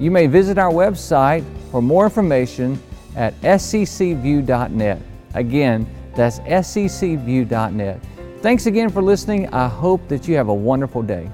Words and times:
You 0.00 0.10
may 0.10 0.26
visit 0.28 0.56
our 0.56 0.72
website 0.72 1.44
for 1.70 1.82
more 1.82 2.04
information 2.04 2.82
at 3.16 3.38
sccview.net. 3.42 5.02
Again, 5.34 5.86
that's 6.14 6.38
sccview.net. 6.40 8.00
Thanks 8.40 8.64
again 8.64 8.88
for 8.88 9.02
listening. 9.02 9.52
I 9.52 9.68
hope 9.68 10.08
that 10.08 10.26
you 10.26 10.36
have 10.36 10.48
a 10.48 10.54
wonderful 10.54 11.02
day. 11.02 11.30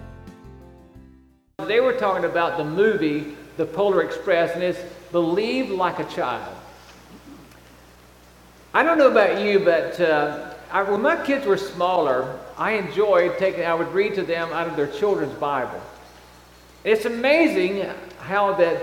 They 1.65 1.79
were 1.79 1.93
talking 1.93 2.25
about 2.25 2.59
the 2.59 2.65
movie, 2.65 3.37
The 3.57 3.67
Polar 3.67 4.03
Express, 4.03 4.53
and 4.55 4.65
it's 4.65 4.81
Believe 5.13 5.71
Like 5.71 6.01
a 6.01 6.05
Child. 6.07 6.53
I 8.75 8.83
don't 8.83 8.99
know 8.99 9.13
about 9.13 9.45
you, 9.45 9.61
but 9.61 10.01
uh, 10.01 10.55
I, 10.73 10.83
when 10.83 11.03
my 11.03 11.25
kids 11.25 11.47
were 11.47 11.57
smaller, 11.57 12.37
I 12.59 12.73
enjoyed 12.73 13.39
taking, 13.39 13.65
I 13.65 13.75
would 13.75 13.93
read 13.93 14.17
to 14.17 14.23
them 14.25 14.49
out 14.53 14.67
of 14.67 14.75
their 14.75 14.89
children's 14.89 15.35
Bible. 15.35 15.81
It's 16.83 17.05
amazing 17.05 17.89
how 18.27 18.55
that 18.55 18.83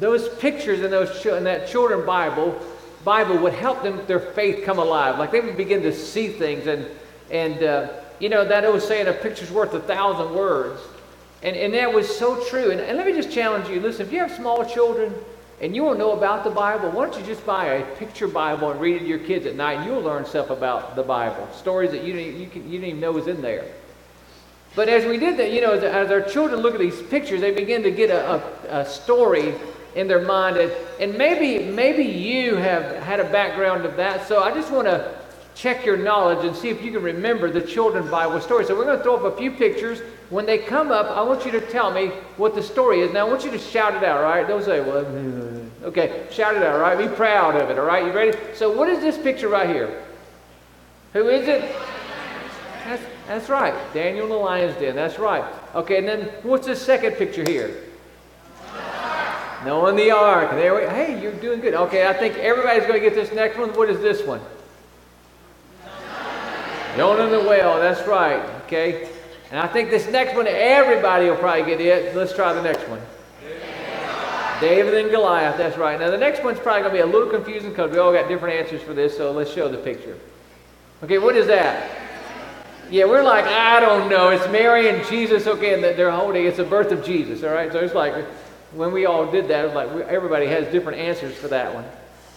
those 0.00 0.28
pictures 0.36 0.80
in, 0.80 0.90
those, 0.90 1.24
in 1.24 1.44
that 1.44 1.68
children 1.68 2.04
Bible, 2.04 2.60
Bible 3.04 3.38
would 3.38 3.52
help 3.52 3.82
them, 3.82 4.04
their 4.06 4.20
faith 4.20 4.64
come 4.64 4.78
alive. 4.78 5.18
Like 5.18 5.30
they 5.30 5.40
would 5.40 5.56
begin 5.56 5.82
to 5.82 5.92
see 5.92 6.28
things. 6.28 6.66
And, 6.66 6.86
and 7.30 7.62
uh, 7.62 7.88
you 8.18 8.28
know, 8.28 8.44
that 8.44 8.64
old 8.64 8.82
saying, 8.82 9.06
a 9.06 9.12
picture's 9.12 9.50
worth 9.50 9.74
a 9.74 9.80
thousand 9.80 10.34
words. 10.34 10.80
And, 11.42 11.56
and 11.56 11.74
that 11.74 11.92
was 11.92 12.08
so 12.14 12.42
true. 12.48 12.70
And, 12.70 12.80
and 12.80 12.96
let 12.96 13.06
me 13.06 13.12
just 13.12 13.30
challenge 13.30 13.68
you 13.68 13.80
listen, 13.80 14.06
if 14.06 14.12
you 14.12 14.18
have 14.20 14.32
small 14.32 14.64
children 14.64 15.14
and 15.60 15.76
you 15.76 15.82
don't 15.82 15.98
know 15.98 16.12
about 16.12 16.42
the 16.42 16.50
Bible, 16.50 16.90
why 16.90 17.06
don't 17.06 17.20
you 17.20 17.26
just 17.26 17.44
buy 17.46 17.66
a 17.66 17.96
picture 17.96 18.26
Bible 18.26 18.70
and 18.70 18.80
read 18.80 18.96
it 18.96 19.00
to 19.00 19.06
your 19.06 19.20
kids 19.20 19.46
at 19.46 19.54
night, 19.54 19.78
and 19.78 19.86
you'll 19.86 20.02
learn 20.02 20.24
stuff 20.24 20.50
about 20.50 20.96
the 20.96 21.02
Bible, 21.02 21.48
stories 21.52 21.92
that 21.92 22.02
you 22.02 22.12
didn't, 22.12 22.40
you, 22.40 22.48
can, 22.48 22.64
you 22.64 22.80
didn't 22.80 22.88
even 22.88 23.00
know 23.00 23.12
was 23.12 23.28
in 23.28 23.40
there. 23.40 23.64
But 24.76 24.88
as 24.88 25.04
we 25.04 25.18
did 25.18 25.36
that, 25.38 25.52
you 25.52 25.60
know, 25.60 25.72
as, 25.72 26.10
our 26.10 26.20
children 26.20 26.60
look 26.60 26.74
at 26.74 26.80
these 26.80 27.00
pictures, 27.02 27.40
they 27.40 27.52
begin 27.52 27.82
to 27.84 27.90
get 27.90 28.10
a, 28.10 28.34
a, 28.34 28.80
a 28.80 28.86
story 28.86 29.54
in 29.94 30.08
their 30.08 30.22
mind. 30.22 30.56
And, 30.56 30.72
and 31.00 31.16
maybe, 31.16 31.64
maybe 31.70 32.02
you 32.02 32.56
have 32.56 33.02
had 33.02 33.20
a 33.20 33.30
background 33.30 33.84
of 33.84 33.96
that. 33.96 34.26
So 34.26 34.42
I 34.42 34.52
just 34.52 34.72
want 34.72 34.86
to 34.86 35.14
check 35.54 35.86
your 35.86 35.96
knowledge 35.96 36.44
and 36.44 36.56
see 36.56 36.68
if 36.68 36.82
you 36.82 36.90
can 36.90 37.02
remember 37.02 37.50
the 37.50 37.60
children 37.60 38.10
Bible 38.10 38.40
story. 38.40 38.64
So 38.64 38.76
we're 38.76 38.84
going 38.84 38.98
to 38.98 39.04
throw 39.04 39.16
up 39.16 39.32
a 39.32 39.36
few 39.36 39.52
pictures. 39.52 40.00
When 40.30 40.46
they 40.46 40.58
come 40.58 40.90
up, 40.90 41.06
I 41.06 41.22
want 41.22 41.44
you 41.44 41.52
to 41.52 41.60
tell 41.60 41.92
me 41.92 42.08
what 42.36 42.56
the 42.56 42.62
story 42.62 43.00
is. 43.00 43.12
Now 43.12 43.26
I 43.26 43.30
want 43.30 43.44
you 43.44 43.52
to 43.52 43.58
shout 43.58 43.94
it 43.94 44.02
out, 44.02 44.22
right? 44.22 44.46
Don't 44.46 44.64
say, 44.64 44.80
well, 44.80 45.06
okay, 45.84 46.26
shout 46.30 46.56
it 46.56 46.62
out, 46.62 46.80
right? 46.80 46.98
Be 46.98 47.14
proud 47.14 47.54
of 47.54 47.70
it, 47.70 47.78
all 47.78 47.84
right? 47.84 48.04
You 48.04 48.12
ready? 48.12 48.36
So 48.54 48.72
what 48.72 48.88
is 48.88 49.00
this 49.00 49.16
picture 49.16 49.48
right 49.48 49.68
here? 49.68 50.02
Who 51.12 51.28
is 51.28 51.46
it? 51.46 51.60
That's, 52.84 53.02
that's 53.26 53.48
right. 53.48 53.74
Daniel 53.94 54.24
in 54.24 54.30
the 54.30 54.36
lion's 54.36 54.76
den. 54.76 54.94
That's 54.94 55.18
right. 55.18 55.44
Okay, 55.74 55.98
and 55.98 56.08
then 56.08 56.28
what's 56.42 56.66
the 56.66 56.76
second 56.76 57.12
picture 57.12 57.42
here? 57.42 57.82
Noah 59.64 59.90
in 59.90 59.96
the 59.96 60.10
ark. 60.10 60.50
There 60.50 60.74
we, 60.74 60.82
hey, 60.82 61.20
you're 61.22 61.32
doing 61.32 61.60
good. 61.60 61.74
Okay, 61.74 62.06
I 62.06 62.12
think 62.12 62.36
everybody's 62.36 62.82
going 62.82 63.00
to 63.00 63.00
get 63.00 63.14
this 63.14 63.32
next 63.32 63.58
one. 63.58 63.70
What 63.70 63.88
is 63.88 63.98
this 64.00 64.26
one? 64.26 64.40
Jonah 66.96 67.24
in 67.24 67.30
the 67.30 67.48
whale. 67.48 67.78
That's 67.78 68.06
right. 68.06 68.40
Okay. 68.66 69.08
And 69.50 69.58
I 69.58 69.66
think 69.66 69.90
this 69.90 70.08
next 70.08 70.36
one, 70.36 70.46
everybody 70.46 71.28
will 71.28 71.36
probably 71.36 71.64
get 71.64 71.80
it. 71.80 72.14
Let's 72.14 72.34
try 72.34 72.52
the 72.52 72.62
next 72.62 72.88
one. 72.88 73.00
David 74.60 74.94
and 74.94 75.10
Goliath. 75.10 75.56
That's 75.56 75.76
right. 75.76 75.98
Now 75.98 76.10
the 76.10 76.18
next 76.18 76.44
one's 76.44 76.58
probably 76.58 76.82
going 76.82 76.94
to 76.94 77.02
be 77.02 77.02
a 77.02 77.06
little 77.06 77.28
confusing 77.28 77.70
because 77.70 77.90
we 77.90 77.98
all 77.98 78.12
got 78.12 78.28
different 78.28 78.54
answers 78.54 78.82
for 78.82 78.94
this. 78.94 79.16
So 79.16 79.32
let's 79.32 79.52
show 79.52 79.68
the 79.68 79.78
picture. 79.78 80.16
Okay, 81.02 81.18
what 81.18 81.36
is 81.36 81.46
that? 81.48 82.03
Yeah, 82.94 83.06
we're 83.06 83.24
like, 83.24 83.46
I 83.46 83.80
don't 83.80 84.08
know. 84.08 84.28
It's 84.28 84.48
Mary 84.52 84.88
and 84.88 85.04
Jesus. 85.08 85.48
Okay, 85.48 85.74
and 85.74 85.82
they're 85.82 86.12
holding. 86.12 86.46
It's 86.46 86.58
the 86.58 86.64
birth 86.64 86.92
of 86.92 87.04
Jesus. 87.04 87.42
All 87.42 87.52
right. 87.52 87.72
So 87.72 87.80
it's 87.80 87.92
like 87.92 88.24
when 88.72 88.92
we 88.92 89.04
all 89.04 89.28
did 89.28 89.48
that, 89.48 89.64
it 89.64 89.66
was 89.66 89.74
like 89.74 90.06
everybody 90.06 90.46
has 90.46 90.70
different 90.70 91.00
answers 91.00 91.34
for 91.34 91.48
that 91.48 91.74
one. 91.74 91.84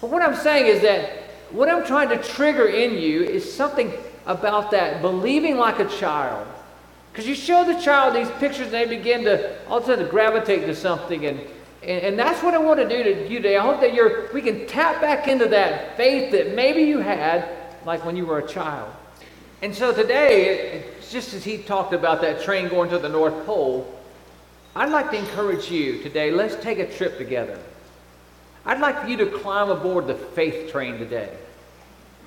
But 0.02 0.10
what 0.10 0.24
I'm 0.24 0.34
saying 0.34 0.66
is 0.66 0.82
that 0.82 1.12
what 1.52 1.70
I'm 1.70 1.86
trying 1.86 2.10
to 2.10 2.18
trigger 2.18 2.66
in 2.66 2.98
you 2.98 3.22
is 3.22 3.54
something 3.54 3.94
about 4.26 4.72
that 4.72 5.04
believing 5.04 5.58
like 5.58 5.78
a 5.78 5.88
child. 5.90 6.48
Because 7.12 7.28
you 7.28 7.36
show 7.36 7.64
the 7.64 7.80
child 7.80 8.16
these 8.16 8.32
pictures 8.40 8.74
and 8.74 8.74
they 8.74 8.88
begin 8.88 9.26
to 9.26 9.64
all 9.68 9.78
of 9.78 9.84
a 9.84 9.86
sudden 9.86 10.08
gravitate 10.08 10.62
to 10.62 10.74
something. 10.74 11.24
And, 11.28 11.40
and, 11.84 12.04
and 12.04 12.18
that's 12.18 12.42
what 12.42 12.56
I 12.56 12.58
want 12.58 12.80
to 12.80 12.90
do 12.90 13.04
to 13.04 13.30
you 13.30 13.38
today. 13.38 13.58
I 13.58 13.62
hope 13.62 13.80
that 13.82 13.94
you're, 13.94 14.34
we 14.34 14.42
can 14.42 14.66
tap 14.66 15.02
back 15.02 15.28
into 15.28 15.50
that 15.50 15.96
faith 15.98 16.32
that 16.32 16.56
maybe 16.56 16.82
you 16.82 16.98
had 16.98 17.48
like 17.86 18.04
when 18.04 18.16
you 18.16 18.26
were 18.26 18.40
a 18.40 18.48
child. 18.48 18.92
And 19.62 19.74
so 19.74 19.92
today, 19.92 20.84
just 21.10 21.34
as 21.34 21.44
he 21.44 21.58
talked 21.58 21.94
about 21.94 22.22
that 22.22 22.44
train 22.44 22.68
going 22.70 22.92
to 22.92 23.00
the 23.00 23.10
North 23.10 23.46
Pole, 23.46 23.92
I'd 24.76 24.90
like 24.90 25.10
to 25.12 25.18
encourage 25.18 25.72
you 25.72 26.04
today, 26.04 26.30
let's 26.30 26.56
take 26.56 26.78
a 26.78 26.86
trip 26.86 27.18
together. 27.18 27.60
I'd 28.66 28.80
like 28.80 29.02
for 29.02 29.08
you 29.08 29.18
to 29.18 29.26
climb 29.26 29.70
aboard 29.70 30.06
the 30.06 30.14
faith 30.14 30.72
train 30.72 31.00
today. 31.00 31.36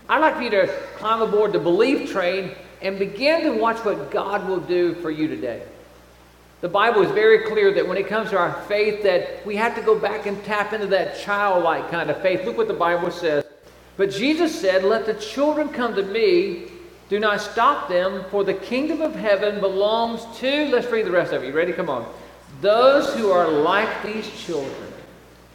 I'd 0.09 0.19
like 0.19 0.37
for 0.37 0.43
you 0.43 0.51
to 0.51 0.67
climb 0.97 1.23
aboard 1.23 1.53
the 1.53 1.61
belief 1.61 2.11
train 2.11 2.53
and 2.83 2.99
begin 2.99 3.43
to 3.45 3.51
watch 3.51 3.85
what 3.85 4.11
God 4.11 4.49
will 4.49 4.59
do 4.59 4.95
for 4.95 5.11
you 5.11 5.29
today. 5.29 5.63
The 6.63 6.69
Bible 6.69 7.03
is 7.03 7.13
very 7.13 7.47
clear 7.47 7.73
that 7.75 7.87
when 7.87 7.97
it 7.97 8.09
comes 8.09 8.31
to 8.31 8.39
our 8.39 8.61
faith 8.63 9.05
that 9.05 9.47
we 9.47 9.55
have 9.57 9.77
to 9.77 9.83
go 9.83 9.97
back 9.97 10.27
and 10.27 10.43
tap 10.45 10.73
into 10.73 10.89
that 10.89 11.21
childlike 11.21 11.91
kind 11.91 12.11
of 12.11 12.21
faith. 12.21 12.45
Look 12.45 12.59
what 12.59 12.69
the 12.69 12.75
Bible 12.75 13.13
says. 13.13 13.45
But 13.97 14.11
Jesus 14.11 14.59
said, 14.61 14.83
"Let 14.83 15.07
the 15.07 15.15
children 15.15 15.69
come 15.69 15.95
to 15.95 16.03
me. 16.03 16.73
Do 17.11 17.19
not 17.19 17.41
stop 17.41 17.89
them, 17.89 18.25
for 18.31 18.45
the 18.45 18.55
kingdom 18.55 19.03
of 19.03 19.17
heaven 19.17 19.59
belongs 19.59 20.25
to 20.39 20.67
Let's 20.67 20.87
read 20.87 21.07
the 21.07 21.11
rest 21.11 21.33
of 21.33 21.43
it. 21.43 21.49
You 21.49 21.53
ready? 21.53 21.73
Come 21.73 21.91
on. 21.91 22.07
Those 22.61 23.13
who 23.17 23.33
are 23.33 23.51
like 23.51 24.05
these 24.05 24.31
children. 24.41 24.93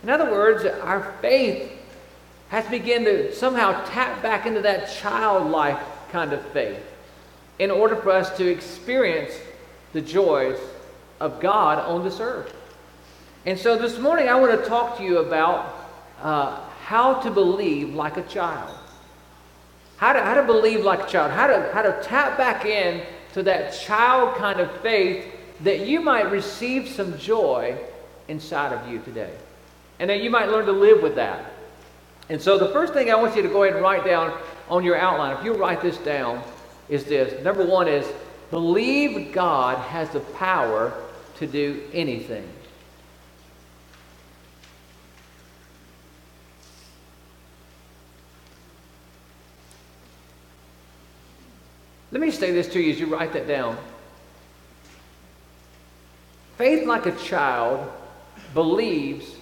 In 0.04 0.10
other 0.10 0.30
words, 0.30 0.66
our 0.66 1.14
faith 1.22 1.72
has 2.50 2.66
to 2.66 2.72
begin 2.72 3.06
to 3.06 3.34
somehow 3.34 3.86
tap 3.86 4.22
back 4.22 4.46
into 4.46 4.62
that 4.64 4.92
childlike 5.00 5.80
kind 6.12 6.34
of 6.34 6.46
faith 6.48 6.84
in 7.58 7.72
order 7.72 7.96
for 7.96 8.12
us 8.12 8.36
to 8.36 8.46
experience 8.46 9.32
the 9.94 10.02
joys 10.02 10.60
of 11.22 11.40
God 11.40 11.80
on 11.80 12.04
this 12.04 12.20
earth. 12.20 12.54
And 13.46 13.58
so 13.58 13.78
this 13.78 13.98
morning 13.98 14.28
I 14.28 14.38
want 14.38 14.62
to 14.62 14.70
talk 14.70 14.98
to 14.98 15.04
you 15.04 15.20
about 15.20 15.74
uh, 16.22 16.60
how 16.84 17.14
to 17.22 17.32
believe 17.32 17.96
like 17.96 18.18
a 18.18 18.24
child. 18.24 18.78
How 19.98 20.14
to, 20.14 20.22
how 20.22 20.34
to 20.34 20.44
believe 20.44 20.84
like 20.84 21.08
a 21.08 21.08
child. 21.08 21.32
How 21.32 21.48
to, 21.48 21.72
how 21.74 21.82
to 21.82 22.00
tap 22.04 22.38
back 22.38 22.66
in 22.66 23.06
to 23.34 23.44
that 23.44 23.74
child 23.74 24.36
kind 24.36 24.60
of 24.60 24.72
faith 24.82 25.26
that 25.62 25.88
you 25.88 26.02
might 26.02 26.32
receive 26.32 26.90
some 26.90 27.18
joy 27.18 27.78
inside 28.28 28.74
of 28.74 28.92
you 28.92 29.00
today. 29.00 29.34
And 30.00 30.10
that 30.10 30.22
you 30.22 30.30
might 30.30 30.50
learn 30.50 30.66
to 30.66 30.72
live 30.72 31.02
with 31.02 31.16
that. 31.16 31.54
And 32.30 32.42
so 32.42 32.58
the 32.58 32.70
first 32.70 32.94
thing 32.94 33.12
I 33.12 33.16
want 33.16 33.36
you 33.36 33.42
to 33.44 33.48
go 33.48 33.64
ahead 33.64 33.76
and 33.76 33.84
write 33.84 34.04
down 34.04 34.38
on 34.70 34.84
your 34.84 34.98
outline, 34.98 35.38
if 35.38 35.46
you 35.46 35.54
write 35.54 35.82
this 35.82 35.98
down, 36.00 36.44
is 36.90 37.06
this. 37.06 37.44
Number 37.44 37.66
one 37.66 37.88
is 37.88 38.06
believe 38.52 39.32
God 39.32 39.78
has 39.78 40.10
the 40.10 40.20
power 40.20 40.94
to 41.38 41.48
do 41.48 41.84
anything. 41.94 42.48
Let 52.16 52.22
me 52.22 52.32
say 52.32 52.54
this 52.54 52.70
to 52.70 52.80
you 52.80 52.94
as 52.94 52.98
you 52.98 53.08
write 53.08 53.34
that 53.34 53.46
down. 53.46 53.78
Faith, 56.58 56.88
like 56.88 57.08
a 57.08 57.12
child, 57.18 57.92
believes 58.54 59.36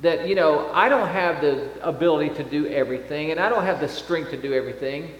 that, 0.00 0.26
you 0.26 0.34
know, 0.34 0.70
I 0.72 0.88
don't 0.88 1.08
have 1.08 1.42
the 1.42 1.68
ability 1.86 2.34
to 2.36 2.44
do 2.44 2.66
everything 2.68 3.30
and 3.30 3.38
I 3.38 3.50
don't 3.50 3.66
have 3.66 3.78
the 3.78 3.90
strength 3.90 4.30
to 4.30 4.38
do 4.38 4.54
everything. 4.54 5.14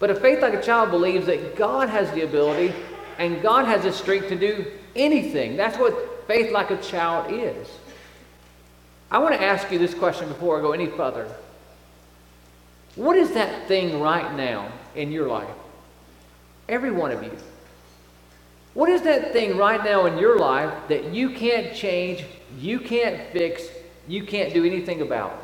But 0.00 0.10
a 0.10 0.16
faith 0.16 0.42
like 0.42 0.54
a 0.54 0.60
child 0.60 0.90
believes 0.90 1.26
that 1.26 1.54
God 1.54 1.88
has 1.88 2.10
the 2.10 2.22
ability 2.22 2.74
and 3.18 3.40
God 3.40 3.64
has 3.66 3.84
the 3.84 3.92
strength 3.92 4.26
to 4.30 4.36
do 4.36 4.72
anything. 4.96 5.56
That's 5.56 5.78
what 5.78 6.26
faith 6.26 6.50
like 6.50 6.72
a 6.72 6.82
child 6.82 7.32
is. 7.32 7.68
I 9.12 9.18
want 9.18 9.36
to 9.36 9.40
ask 9.40 9.70
you 9.70 9.78
this 9.78 9.94
question 9.94 10.26
before 10.26 10.58
I 10.58 10.60
go 10.60 10.72
any 10.72 10.88
further. 10.88 11.32
What 12.96 13.16
is 13.16 13.30
that 13.34 13.68
thing 13.68 14.00
right 14.00 14.34
now 14.34 14.72
in 14.96 15.12
your 15.12 15.28
life? 15.28 15.54
Every 16.68 16.90
one 16.90 17.12
of 17.12 17.22
you. 17.22 17.32
What 18.74 18.88
is 18.88 19.02
that 19.02 19.32
thing 19.32 19.56
right 19.56 19.82
now 19.84 20.06
in 20.06 20.18
your 20.18 20.38
life 20.38 20.72
that 20.88 21.12
you 21.12 21.30
can't 21.30 21.74
change, 21.74 22.24
you 22.58 22.80
can't 22.80 23.20
fix, 23.32 23.68
you 24.08 24.24
can't 24.24 24.52
do 24.52 24.64
anything 24.64 25.00
about 25.00 25.40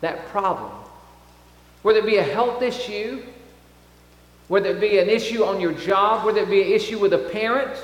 that 0.00 0.26
problem. 0.28 0.72
Whether 1.82 1.98
it 1.98 2.06
be 2.06 2.16
a 2.16 2.22
health 2.22 2.62
issue, 2.62 3.22
whether 4.48 4.70
it 4.70 4.80
be 4.80 4.98
an 4.98 5.08
issue 5.08 5.44
on 5.44 5.60
your 5.60 5.72
job, 5.72 6.24
whether 6.24 6.40
it 6.40 6.50
be 6.50 6.62
an 6.62 6.72
issue 6.72 6.98
with 6.98 7.12
a 7.12 7.30
parent, 7.30 7.76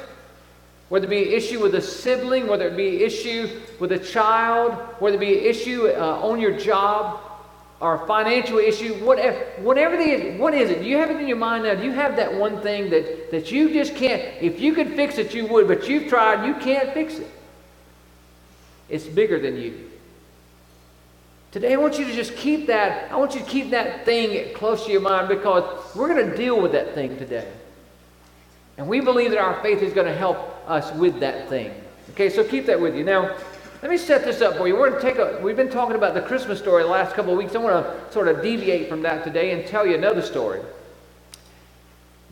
whether 0.89 1.07
it 1.07 1.11
be 1.11 1.29
an 1.29 1.33
issue 1.33 1.61
with 1.61 1.75
a 1.75 1.81
sibling, 1.81 2.47
whether 2.47 2.69
it 2.69 2.77
be 2.77 2.97
an 2.97 3.03
issue 3.03 3.61
with 3.79 3.93
a 3.93 3.99
child, 3.99 4.73
whether 5.01 5.17
it 5.17 5.21
be 5.21 5.39
an 5.39 5.45
issue 5.45 5.89
uh, 5.89 6.21
on 6.23 6.41
your 6.41 6.59
job 6.59 7.30
or 7.81 8.07
financial 8.07 8.59
issue, 8.59 8.95
whatever, 9.05 9.39
whatever 9.63 9.95
it 9.95 10.01
is, 10.01 10.39
what 10.39 10.53
is 10.53 10.69
it? 10.69 10.83
Do 10.83 10.89
you 10.89 10.99
have 10.99 11.11
it 11.11 11.17
in 11.17 11.27
your 11.27 11.39
mind 11.39 11.65
now? 11.65 11.75
Do 11.75 11.83
you 11.83 11.93
have 11.93 12.17
that 12.17 12.33
one 12.35 12.61
thing 12.61 12.91
that, 12.91 13.31
that 13.31 13.51
you 13.51 13.73
just 13.73 13.97
can't, 13.97 14.21
if 14.41 14.61
you 14.61 14.75
could 14.75 14.95
fix 14.95 15.17
it, 15.17 15.33
you 15.33 15.47
would, 15.47 15.67
but 15.67 15.89
you've 15.89 16.09
tried, 16.09 16.47
you 16.47 16.55
can't 16.55 16.93
fix 16.93 17.19
it? 17.19 17.31
It's 18.91 19.07
bigger 19.07 19.41
than 19.41 19.57
you. 19.57 19.91
Today, 21.53 21.73
I 21.73 21.77
want 21.77 21.99
you 21.99 22.05
to 22.05 22.13
just 22.13 22.37
keep 22.37 22.67
that, 22.67 23.11
I 23.11 23.17
want 23.17 23.35
you 23.35 23.41
to 23.41 23.47
keep 23.47 23.71
that 23.71 24.05
thing 24.05 24.55
close 24.55 24.85
to 24.85 24.93
your 24.93 25.01
mind 25.01 25.29
because 25.29 25.97
we're 25.97 26.15
going 26.15 26.31
to 26.31 26.37
deal 26.37 26.61
with 26.61 26.73
that 26.73 26.95
thing 26.95 27.17
today. 27.17 27.51
And 28.77 28.87
we 28.87 29.01
believe 29.01 29.31
that 29.31 29.41
our 29.41 29.61
faith 29.63 29.83
is 29.83 29.93
going 29.93 30.07
to 30.07 30.15
help 30.15 30.39
us 30.69 30.93
with 30.95 31.21
that 31.21 31.49
thing. 31.49 31.73
Okay, 32.11 32.29
so 32.29 32.45
keep 32.45 32.67
that 32.67 32.81
with 32.81 32.95
you. 32.95 33.05
Now, 33.05 33.37
let 33.83 33.91
me 33.91 33.97
set 33.97 34.25
this 34.25 34.43
up 34.43 34.57
for 34.57 34.69
you. 34.69 34.77
We're 34.77 34.91
going 34.91 35.01
to 35.01 35.09
take 35.09 35.19
a, 35.19 35.41
we've 35.43 35.57
been 35.57 35.71
talking 35.71 35.97
about 35.97 36.13
the 36.13 36.21
Christmas 36.21 36.59
story 36.59 36.83
the 36.83 36.89
last 36.89 37.15
couple 37.15 37.33
of 37.33 37.39
weeks. 37.39 37.55
I 37.55 37.59
want 37.59 37.87
to 37.87 38.13
sort 38.13 38.29
of 38.29 38.43
deviate 38.43 38.89
from 38.89 39.03
that 39.03 39.25
today 39.25 39.53
and 39.53 39.67
tell 39.67 39.87
you 39.87 39.95
another 39.95 40.21
story. 40.21 40.61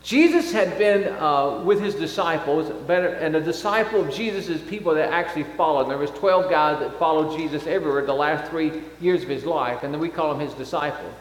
Jesus 0.03 0.51
had 0.51 0.77
been 0.77 1.13
uh, 1.15 1.61
with 1.65 1.81
his 1.81 1.95
disciples, 1.95 2.69
and 2.89 3.35
a 3.35 3.41
disciple 3.41 4.01
of 4.01 4.13
Jesus 4.13 4.47
is 4.47 4.61
people 4.61 4.93
that 4.93 5.11
actually 5.11 5.43
followed. 5.43 5.89
There 5.89 5.97
was 5.97 6.11
12 6.11 6.49
guys 6.49 6.79
that 6.79 6.97
followed 6.97 7.37
Jesus 7.37 7.67
everywhere 7.67 8.05
the 8.05 8.13
last 8.13 8.49
three 8.49 8.81
years 9.01 9.23
of 9.23 9.29
his 9.29 9.43
life, 9.43 9.83
and 9.83 9.93
then 9.93 9.99
we 9.99 10.07
call 10.07 10.29
them 10.29 10.39
his 10.39 10.53
disciples. 10.53 11.13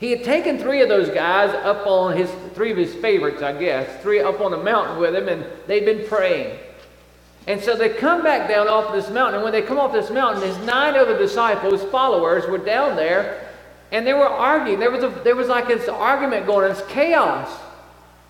He 0.00 0.10
had 0.10 0.22
taken 0.22 0.58
three 0.58 0.82
of 0.82 0.88
those 0.88 1.08
guys 1.08 1.54
up 1.54 1.86
on 1.86 2.16
his, 2.16 2.30
three 2.54 2.70
of 2.70 2.76
his 2.76 2.94
favorites, 2.94 3.42
I 3.42 3.58
guess, 3.58 4.02
three 4.02 4.20
up 4.20 4.40
on 4.40 4.52
a 4.52 4.62
mountain 4.62 4.98
with 4.98 5.14
him, 5.14 5.28
and 5.28 5.46
they'd 5.66 5.84
been 5.84 6.06
praying. 6.06 6.58
And 7.48 7.60
so 7.60 7.74
they 7.74 7.88
come 7.88 8.22
back 8.22 8.48
down 8.48 8.68
off 8.68 8.92
this 8.92 9.10
mountain, 9.10 9.36
and 9.36 9.42
when 9.42 9.52
they 9.52 9.62
come 9.62 9.78
off 9.78 9.92
this 9.92 10.10
mountain, 10.10 10.42
his 10.42 10.58
nine 10.58 10.94
other 10.94 11.18
disciples, 11.18 11.82
followers, 11.84 12.46
were 12.46 12.58
down 12.58 12.94
there, 12.94 13.48
and 13.90 14.06
they 14.06 14.12
were 14.12 14.28
arguing. 14.28 14.78
There 14.78 14.90
was, 14.90 15.02
a, 15.02 15.08
there 15.24 15.34
was 15.34 15.48
like 15.48 15.66
this 15.66 15.88
argument 15.88 16.46
going 16.46 16.66
on, 16.66 16.70
it's 16.70 16.86
chaos. 16.88 17.50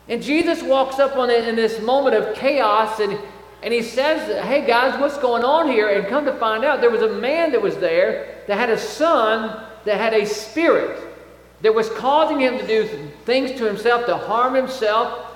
And 0.09 0.23
Jesus 0.23 0.62
walks 0.62 0.99
up 0.99 1.17
on 1.17 1.31
it 1.31 1.47
in 1.47 1.56
this 1.56 1.81
moment 1.82 2.15
of 2.15 2.35
chaos 2.35 3.00
and, 3.00 3.19
and 3.62 3.75
he 3.75 3.82
says, 3.82 4.43
Hey 4.47 4.67
guys, 4.67 4.99
what's 5.00 5.19
going 5.19 5.44
on 5.44 5.69
here? 5.69 5.88
And 5.88 6.06
come 6.06 6.25
to 6.25 6.32
find 6.38 6.64
out, 6.64 6.81
there 6.81 6.91
was 6.91 7.03
a 7.03 7.14
man 7.14 7.53
that 7.53 7.61
was 7.61 7.76
there 7.76 8.43
that 8.47 8.56
had 8.56 8.71
a 8.71 8.79
son 8.79 9.67
that 9.85 10.00
had 10.00 10.14
a 10.14 10.25
spirit 10.25 10.99
that 11.61 11.75
was 11.75 11.91
causing 11.91 12.41
him 12.41 12.56
to 12.56 12.67
do 12.67 13.11
things 13.25 13.50
to 13.59 13.64
himself, 13.64 14.06
to 14.06 14.17
harm 14.17 14.55
himself. 14.55 15.27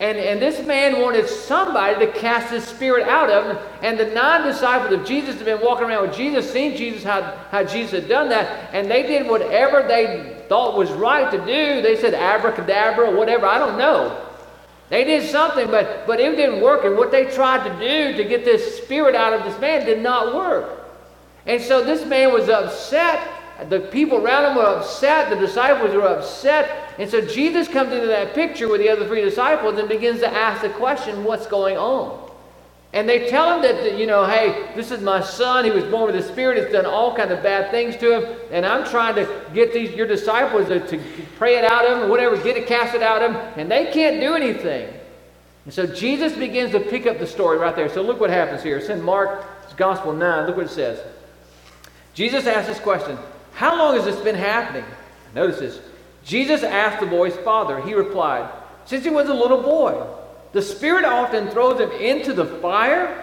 And, 0.00 0.16
and 0.16 0.40
this 0.40 0.66
man 0.66 0.98
wanted 0.98 1.28
somebody 1.28 2.06
to 2.06 2.12
cast 2.12 2.50
his 2.50 2.64
spirit 2.64 3.06
out 3.06 3.28
of 3.28 3.44
him. 3.44 3.62
And 3.82 4.00
the 4.00 4.06
nine 4.06 4.46
disciples 4.46 4.98
of 4.98 5.06
Jesus 5.06 5.36
had 5.36 5.44
been 5.44 5.60
walking 5.60 5.86
around 5.86 6.08
with 6.08 6.16
Jesus, 6.16 6.50
seeing 6.50 6.74
Jesus, 6.74 7.04
how, 7.04 7.20
how 7.50 7.64
Jesus 7.64 8.00
had 8.00 8.08
done 8.08 8.30
that. 8.30 8.70
And 8.72 8.90
they 8.90 9.02
did 9.02 9.28
whatever 9.28 9.86
they 9.86 10.42
thought 10.48 10.74
was 10.74 10.90
right 10.90 11.30
to 11.30 11.38
do. 11.38 11.82
They 11.82 11.96
said 12.00 12.14
abracadabra 12.14 13.10
or 13.10 13.14
whatever, 13.14 13.44
I 13.44 13.58
don't 13.58 13.76
know. 13.76 14.26
They 14.88 15.04
did 15.04 15.28
something, 15.28 15.70
but, 15.70 16.06
but 16.06 16.18
it 16.18 16.34
didn't 16.34 16.62
work. 16.62 16.84
And 16.86 16.96
what 16.96 17.10
they 17.10 17.26
tried 17.26 17.68
to 17.68 17.78
do 17.78 18.16
to 18.16 18.24
get 18.26 18.42
this 18.42 18.78
spirit 18.78 19.14
out 19.14 19.34
of 19.34 19.44
this 19.44 19.60
man 19.60 19.84
did 19.84 20.00
not 20.00 20.34
work. 20.34 20.80
And 21.44 21.60
so 21.60 21.84
this 21.84 22.06
man 22.06 22.32
was 22.32 22.48
upset. 22.48 23.20
The 23.68 23.80
people 23.80 24.18
around 24.18 24.50
him 24.50 24.56
were 24.56 24.64
upset. 24.64 25.30
The 25.30 25.36
disciples 25.36 25.94
were 25.94 26.06
upset. 26.06 26.94
And 26.98 27.10
so 27.10 27.20
Jesus 27.20 27.68
comes 27.68 27.92
into 27.92 28.06
that 28.06 28.34
picture 28.34 28.68
with 28.68 28.80
the 28.80 28.88
other 28.88 29.06
three 29.06 29.22
disciples 29.22 29.78
and 29.78 29.88
begins 29.88 30.20
to 30.20 30.32
ask 30.32 30.62
the 30.62 30.70
question, 30.70 31.24
What's 31.24 31.46
going 31.46 31.76
on? 31.76 32.30
And 32.92 33.08
they 33.08 33.28
tell 33.28 33.54
him 33.54 33.62
that, 33.62 33.96
you 33.96 34.06
know, 34.06 34.26
hey, 34.26 34.72
this 34.74 34.90
is 34.90 35.00
my 35.00 35.20
son. 35.20 35.64
He 35.64 35.70
was 35.70 35.84
born 35.84 36.12
with 36.12 36.16
a 36.16 36.26
spirit. 36.26 36.58
It's 36.58 36.72
done 36.72 36.86
all 36.86 37.14
kinds 37.14 37.30
of 37.30 37.40
bad 37.40 37.70
things 37.70 37.96
to 37.98 38.20
him. 38.20 38.38
And 38.50 38.66
I'm 38.66 38.84
trying 38.84 39.14
to 39.14 39.42
get 39.54 39.72
these 39.72 39.92
your 39.92 40.08
disciples 40.08 40.66
to, 40.68 40.84
to 40.88 41.00
pray 41.36 41.56
it 41.56 41.64
out 41.64 41.84
of 41.84 41.98
him 41.98 42.04
or 42.04 42.08
whatever, 42.08 42.36
get 42.36 42.56
it, 42.56 42.66
cast 42.66 42.96
it 42.96 43.02
out 43.02 43.22
of 43.22 43.30
him. 43.30 43.40
And 43.56 43.70
they 43.70 43.92
can't 43.92 44.20
do 44.20 44.34
anything. 44.34 44.92
And 45.66 45.72
so 45.72 45.86
Jesus 45.86 46.32
begins 46.32 46.72
to 46.72 46.80
pick 46.80 47.06
up 47.06 47.20
the 47.20 47.26
story 47.26 47.58
right 47.58 47.76
there. 47.76 47.88
So 47.88 48.02
look 48.02 48.18
what 48.18 48.30
happens 48.30 48.62
here. 48.62 48.78
It's 48.78 48.88
in 48.88 49.00
Mark's 49.00 49.72
Gospel 49.74 50.12
9. 50.12 50.46
Look 50.48 50.56
what 50.56 50.66
it 50.66 50.70
says. 50.70 51.00
Jesus 52.14 52.46
asked 52.46 52.66
this 52.66 52.80
question 52.80 53.16
How 53.60 53.76
long 53.76 53.94
has 53.94 54.06
this 54.06 54.18
been 54.20 54.36
happening? 54.36 54.86
Notice 55.34 55.58
this. 55.58 55.80
Jesus 56.24 56.62
asked 56.62 56.98
the 56.98 57.04
boy's 57.06 57.36
father. 57.36 57.78
He 57.82 57.92
replied, 57.92 58.50
Since 58.86 59.04
he 59.04 59.10
was 59.10 59.28
a 59.28 59.34
little 59.34 59.60
boy. 59.60 60.02
The 60.52 60.62
Spirit 60.62 61.04
often 61.04 61.50
throws 61.50 61.78
him 61.78 61.90
into 61.90 62.32
the 62.32 62.46
fire, 62.46 63.22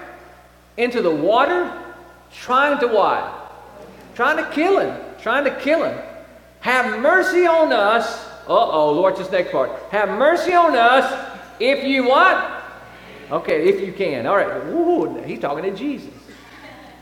into 0.78 1.02
the 1.02 1.10
water, 1.10 1.84
trying 2.32 2.80
to 2.82 2.88
what? 2.88 3.52
Trying 4.14 4.38
to 4.38 4.48
kill 4.52 4.78
him. 4.78 4.96
Trying 5.24 5.46
to 5.46 5.60
kill 5.60 5.84
him. 5.84 6.00
Have 6.60 7.00
mercy 7.00 7.48
on 7.48 7.74
us. 7.74 8.24
Uh 8.48 8.54
oh, 8.54 8.92
Lord, 8.92 9.16
this 9.16 9.32
next 9.32 9.52
part. 9.52 9.72
Have 9.90 10.10
mercy 10.20 10.54
on 10.54 10.76
us 10.76 11.36
if 11.60 11.84
you 11.84 12.04
what? 12.04 12.64
Okay, 13.32 13.68
if 13.70 13.82
you 13.82 13.92
can. 13.92 14.28
All 14.28 14.36
right. 14.36 14.64
Ooh, 14.68 15.20
he's 15.24 15.40
talking 15.40 15.64
to 15.64 15.76
Jesus. 15.76 16.14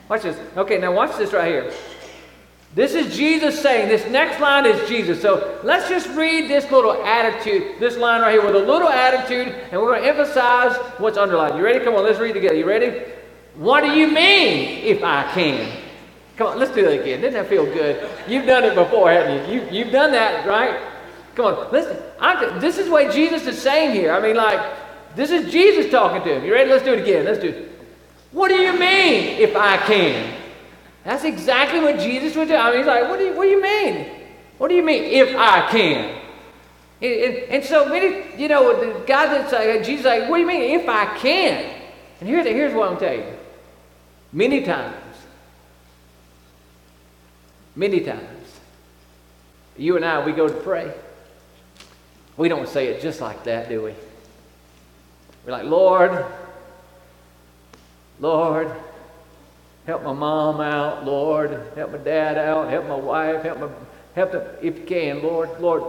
Watch 0.07 0.21
this. 0.21 0.37
Okay, 0.55 0.77
now 0.77 0.93
watch 0.93 1.17
this 1.17 1.33
right 1.33 1.51
here. 1.51 1.73
This 2.75 2.93
is 2.93 3.15
Jesus 3.15 3.61
saying, 3.61 3.87
this 3.87 4.05
next 4.11 4.41
line 4.41 4.65
is 4.65 4.85
Jesus. 4.89 5.21
So 5.21 5.61
let's 5.63 5.87
just 5.87 6.09
read 6.09 6.49
this 6.49 6.69
little 6.69 6.91
attitude, 6.91 7.79
this 7.79 7.95
line 7.95 8.19
right 8.21 8.33
here 8.33 8.45
with 8.45 8.53
a 8.53 8.59
little 8.59 8.89
attitude, 8.89 9.47
and 9.47 9.81
we're 9.81 9.95
going 9.95 10.01
to 10.01 10.09
emphasize 10.09 10.75
what's 10.99 11.17
underlined. 11.17 11.57
You 11.57 11.63
ready? 11.63 11.83
Come 11.85 11.95
on, 11.95 12.03
let's 12.03 12.19
read 12.19 12.33
together. 12.33 12.55
You 12.55 12.67
ready? 12.67 13.13
What 13.55 13.81
do 13.81 13.91
you 13.91 14.07
mean, 14.11 14.83
if 14.83 15.01
I 15.01 15.23
can? 15.31 15.71
Come 16.35 16.47
on, 16.47 16.59
let's 16.59 16.73
do 16.73 16.81
that 16.81 16.99
again. 16.99 17.21
Didn't 17.21 17.35
that 17.35 17.47
feel 17.47 17.63
good? 17.63 18.09
You've 18.27 18.45
done 18.45 18.65
it 18.65 18.75
before, 18.75 19.09
haven't 19.09 19.49
you? 19.49 19.61
you 19.61 19.67
you've 19.71 19.93
done 19.93 20.11
that, 20.11 20.45
right? 20.45 20.77
Come 21.35 21.45
on, 21.45 21.71
listen. 21.71 21.97
I'm, 22.19 22.59
this 22.59 22.77
is 22.77 22.89
what 22.89 23.13
Jesus 23.13 23.47
is 23.47 23.61
saying 23.61 23.93
here. 23.93 24.11
I 24.11 24.19
mean, 24.19 24.35
like, 24.35 24.59
this 25.15 25.31
is 25.31 25.49
Jesus 25.49 25.89
talking 25.89 26.21
to 26.27 26.35
him. 26.35 26.43
You 26.43 26.51
ready? 26.51 26.69
Let's 26.69 26.83
do 26.83 26.91
it 26.91 27.03
again. 27.03 27.23
Let's 27.23 27.39
do 27.39 27.47
it. 27.47 27.71
What 28.33 28.49
do 28.49 28.55
you 28.55 28.77
mean, 28.77 29.39
if 29.39 29.55
I 29.55 29.77
can? 29.77 30.44
That's 31.05 31.23
exactly 31.23 31.79
what 31.79 31.99
Jesus 31.99 32.35
would 32.35 32.47
do. 32.47 32.55
I 32.55 32.71
mean, 32.71 32.79
he's 32.79 32.87
like, 32.87 33.07
what 33.07 33.19
do 33.19 33.25
you, 33.25 33.35
what 33.35 33.43
do 33.43 33.49
you 33.49 33.61
mean? 33.61 34.09
What 34.57 34.69
do 34.69 34.75
you 34.75 34.83
mean, 34.83 35.03
if 35.03 35.35
I 35.37 35.69
can? 35.69 36.21
And, 36.99 37.13
and, 37.13 37.35
and 37.51 37.63
so 37.63 37.87
many, 37.87 38.41
you 38.41 38.47
know, 38.47 38.77
the 38.79 39.05
guy 39.05 39.27
that's 39.27 39.53
like, 39.53 39.81
uh, 39.81 39.83
Jesus 39.83 40.05
like, 40.05 40.27
what 40.27 40.37
do 40.37 40.41
you 40.41 40.47
mean, 40.47 40.79
if 40.79 40.89
I 40.89 41.05
can? 41.17 41.73
And 42.19 42.27
here's, 42.27 42.47
here's 42.47 42.73
what 42.73 42.91
I'm 42.91 42.97
telling 42.97 43.19
you. 43.19 43.37
Many 44.33 44.63
times, 44.63 44.95
many 47.75 47.99
times, 47.99 48.59
you 49.77 49.97
and 49.97 50.05
I, 50.05 50.25
we 50.25 50.31
go 50.31 50.47
to 50.47 50.53
pray. 50.55 50.91
We 52.35 52.49
don't 52.49 52.67
say 52.67 52.87
it 52.87 53.01
just 53.01 53.21
like 53.21 53.43
that, 53.43 53.69
do 53.69 53.83
we? 53.83 53.93
We're 55.45 55.51
like, 55.51 55.65
Lord, 55.65 56.25
Lord, 58.19 58.71
Help 59.85 60.03
my 60.03 60.13
mom 60.13 60.61
out, 60.61 61.05
Lord. 61.05 61.61
Help 61.75 61.91
my 61.91 61.97
dad 61.99 62.37
out. 62.37 62.69
Help 62.69 62.87
my 62.87 62.95
wife. 62.95 63.43
Help 63.43 63.59
my 63.59 63.69
help 64.15 64.31
them 64.31 64.43
if 64.61 64.79
you 64.79 64.85
can, 64.85 65.21
Lord. 65.21 65.49
Lord, 65.59 65.83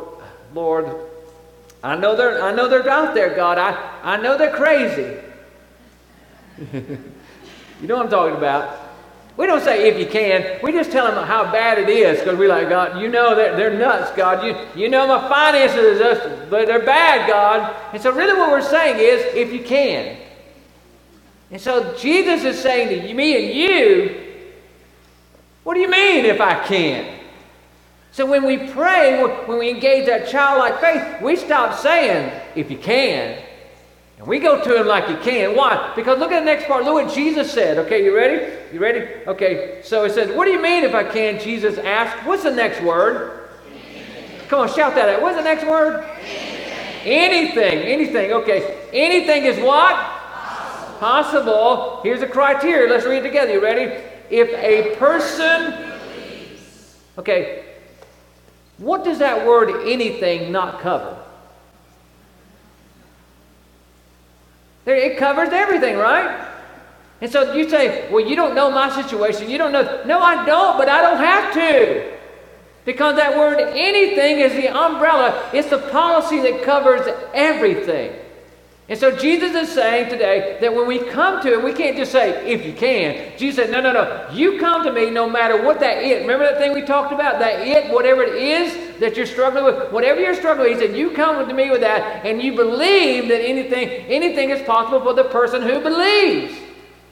Lord. 0.53 0.95
I 1.83 1.97
know 1.97 2.15
they're 2.15 2.43
I 2.43 2.53
know 2.53 2.69
they're 2.69 2.89
out 2.89 3.15
there, 3.15 3.35
God. 3.35 3.59
I, 3.59 3.73
I 4.03 4.17
know 4.19 4.37
they're 4.37 4.55
crazy. 4.55 5.17
you 6.73 7.87
know 7.87 7.97
what 7.97 8.07
I'm 8.07 8.11
talking 8.11 8.37
about. 8.37 8.87
We 9.37 9.47
don't 9.47 9.63
say 9.63 9.89
if 9.89 9.99
you 9.99 10.07
can. 10.07 10.61
We 10.63 10.73
just 10.73 10.91
tell 10.91 11.07
them 11.07 11.27
how 11.27 11.53
bad 11.53 11.79
it 11.79 11.91
is 11.91 12.21
because 12.21 12.39
we're 12.39 12.49
like, 12.49 12.71
God, 12.71 13.01
you 13.01 13.09
know 13.09 13.35
they're, 13.35 13.55
they're 13.55 13.79
nuts, 13.79 14.11
God. 14.17 14.43
You, 14.45 14.57
you 14.81 14.89
know 14.89 15.07
my 15.07 15.29
finances, 15.29 16.01
are, 16.01 16.15
just 16.15 16.51
but 16.51 16.67
they're 16.67 16.85
bad, 16.85 17.29
God. 17.29 17.77
And 17.93 18.03
so 18.03 18.13
really 18.13 18.33
what 18.33 18.51
we're 18.51 18.63
saying 18.63 18.99
is 18.99 19.35
if 19.35 19.53
you 19.53 19.63
can. 19.63 20.17
And 21.51 21.61
so 21.61 21.97
Jesus 21.97 22.45
is 22.45 22.61
saying 22.61 22.89
to 22.89 23.15
me 23.15 23.37
and 23.37 23.55
you, 23.55 24.23
what 25.63 25.75
do 25.75 25.81
you 25.81 25.91
mean 25.91 26.25
if 26.25 26.41
I 26.41 26.65
can? 26.65 27.21
So 28.13 28.25
when 28.25 28.45
we 28.45 28.57
pray, 28.69 29.23
when 29.47 29.59
we 29.59 29.69
engage 29.69 30.07
that 30.07 30.29
childlike 30.29 30.81
faith, 30.81 31.23
we 31.23 31.37
stop 31.37 31.79
saying, 31.79 32.33
if 32.55 32.71
you 32.71 32.79
can. 32.79 33.43
And 34.19 34.27
we 34.27 34.39
go 34.39 34.63
to 34.63 34.81
him 34.81 34.87
like 34.87 35.09
you 35.11 35.19
can. 35.19 35.55
Why? 35.55 35.93
Because 35.95 36.19
look 36.19 36.33
at 36.33 36.41
the 36.41 36.47
next 36.47 36.67
part. 36.67 36.85
Look 36.85 36.95
what 36.95 37.15
Jesus 37.15 37.53
said. 37.53 37.77
Okay, 37.79 38.03
you 38.05 38.17
ready? 38.17 38.57
You 38.73 38.81
ready? 38.81 39.07
Okay, 39.27 39.81
so 39.85 40.05
it 40.05 40.13
says, 40.15 40.35
What 40.35 40.47
do 40.47 40.53
you 40.53 40.63
mean 40.63 40.85
if 40.85 40.95
I 40.95 41.05
can? 41.05 41.39
Jesus 41.39 41.77
asked. 41.77 42.25
What's 42.27 42.43
the 42.43 42.51
next 42.51 42.81
word? 42.83 43.51
Come 44.49 44.61
on, 44.61 44.69
shout 44.75 44.95
that 44.95 45.09
out. 45.09 45.21
What's 45.21 45.37
the 45.37 45.43
next 45.43 45.67
word? 45.67 46.03
Anything. 47.05 47.81
Anything. 47.81 48.33
Okay. 48.33 48.79
Anything 48.93 49.45
is 49.45 49.59
what? 49.63 50.16
Possible. 50.99 52.01
Here's 52.03 52.23
a 52.23 52.27
criteria. 52.27 52.91
Let's 52.91 53.07
read 53.07 53.19
it 53.19 53.29
together. 53.29 53.53
You 53.53 53.63
ready? 53.63 54.03
if 54.31 54.49
a 54.51 54.97
person. 54.97 55.93
Okay, 57.19 57.65
what 58.79 59.05
does 59.05 59.19
that 59.19 59.47
word 59.47 59.87
anything 59.89 60.53
not 60.53 60.81
cover? 60.81 61.17
It 64.85 65.19
covers 65.19 65.49
everything, 65.51 65.97
right? 65.97 66.47
And 67.21 67.33
so 67.33 67.55
you 67.55 67.69
say, 67.69 68.11
well, 68.13 68.25
you 68.25 68.37
don't 68.37 68.55
know 68.55 68.71
my 68.71 68.91
situation. 68.91 69.51
You 69.51 69.59
don't 69.59 69.73
know. 69.73 70.05
No, 70.05 70.21
I 70.21 70.45
don't, 70.45 70.77
but 70.77 70.89
I 70.89 71.01
don't 71.01 71.17
have 71.17 71.55
to. 71.55 72.13
Because 72.85 73.17
that 73.17 73.37
word 73.37 73.59
anything 73.59 74.39
is 74.39 74.53
the 74.53 74.69
umbrella, 74.69 75.51
it's 75.53 75.71
the 75.71 75.79
policy 75.79 76.41
that 76.43 76.63
covers 76.63 77.03
everything. 77.35 78.13
And 78.89 78.97
so 78.97 79.11
Jesus 79.17 79.53
is 79.57 79.75
saying 79.75 80.11
today 80.11 80.59
that 80.61 80.73
when 80.73 80.87
we 80.87 81.01
come 81.01 81.43
to 81.43 81.55
Him, 81.55 81.65
we 81.65 81.73
can't 81.73 81.97
just 81.97 82.13
say, 82.13 82.47
if 82.47 82.65
you 82.65 82.73
can. 82.73 83.37
Jesus 83.37 83.65
said, 83.65 83.71
no, 83.73 83.81
no, 83.81 83.93
no. 83.93 84.29
You 84.33 84.61
come 84.61 84.85
to 84.85 84.93
me 84.93 85.11
no 85.11 85.29
matter 85.29 85.61
what 85.61 85.81
that 85.81 86.05
is. 86.05 86.21
Remember 86.23 86.45
that 86.45 86.59
thing 86.59 86.73
we 86.73 86.83
talked 86.83 87.13
about? 87.13 87.41
That 87.41 87.67
it, 87.67 87.93
whatever 87.93 88.23
it 88.23 88.37
is 88.37 88.99
that 89.01 89.17
you're 89.17 89.27
struggling 89.27 89.65
with, 89.65 89.91
whatever 89.91 90.21
you're 90.21 90.37
struggling 90.37 90.71
with, 90.71 90.81
He 90.81 90.87
said, 90.87 90.97
you 90.97 91.11
come 91.11 91.49
to 91.49 91.53
me 91.53 91.69
with 91.69 91.81
that, 91.81 92.25
and 92.25 92.41
you 92.41 92.55
believe 92.55 93.27
that 93.27 93.41
anything, 93.41 93.89
anything 93.89 94.51
is 94.51 94.63
possible 94.63 95.01
for 95.01 95.15
the 95.15 95.25
person 95.25 95.63
who 95.63 95.81
believes. 95.81 96.57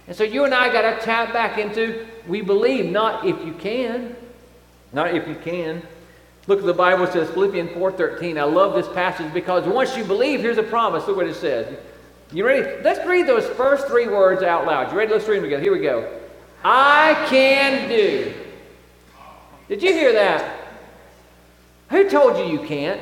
And 0.07 0.17
so 0.17 0.23
you 0.23 0.45
and 0.45 0.55
I 0.55 0.73
got 0.73 0.83
to 0.83 1.05
tap 1.05 1.33
back 1.33 1.59
into 1.59 2.07
we 2.29 2.41
believe, 2.41 2.91
not 2.91 3.27
if 3.27 3.45
you 3.45 3.53
can. 3.53 4.15
Not 4.93 5.13
if 5.13 5.27
you 5.27 5.35
can. 5.35 5.83
Look 6.47 6.59
at 6.59 6.67
the 6.67 6.75
Bible 6.75 7.07
says 7.07 7.31
Philippians 7.31 7.71
4:13. 7.71 8.39
I 8.39 8.45
love 8.45 8.75
this 8.75 8.89
passage 8.89 9.33
because 9.33 9.67
once 9.67 9.97
you 9.97 10.05
believe, 10.05 10.41
here's 10.41 10.59
a 10.59 10.63
promise. 10.63 11.07
Look 11.07 11.17
what 11.17 11.27
it 11.27 11.35
says. 11.35 11.75
You 12.33 12.45
ready? 12.45 12.83
Let's 12.83 13.05
read 13.07 13.27
those 13.27 13.47
first 13.47 13.87
three 13.87 14.09
words 14.09 14.43
out 14.43 14.67
loud. 14.67 14.91
You 14.91 14.99
ready? 14.99 15.13
Let's 15.13 15.27
read 15.27 15.37
them 15.37 15.45
together. 15.45 15.63
Here 15.63 15.73
we 15.73 15.81
go. 15.81 16.21
I 16.63 17.27
can 17.29 17.89
do. 17.89 18.35
Did 19.69 19.83
you 19.83 19.93
hear 19.93 20.13
that? 20.13 20.61
Who 21.91 22.09
told 22.11 22.39
you 22.39 22.45
you 22.45 22.67
can't? 22.67 23.01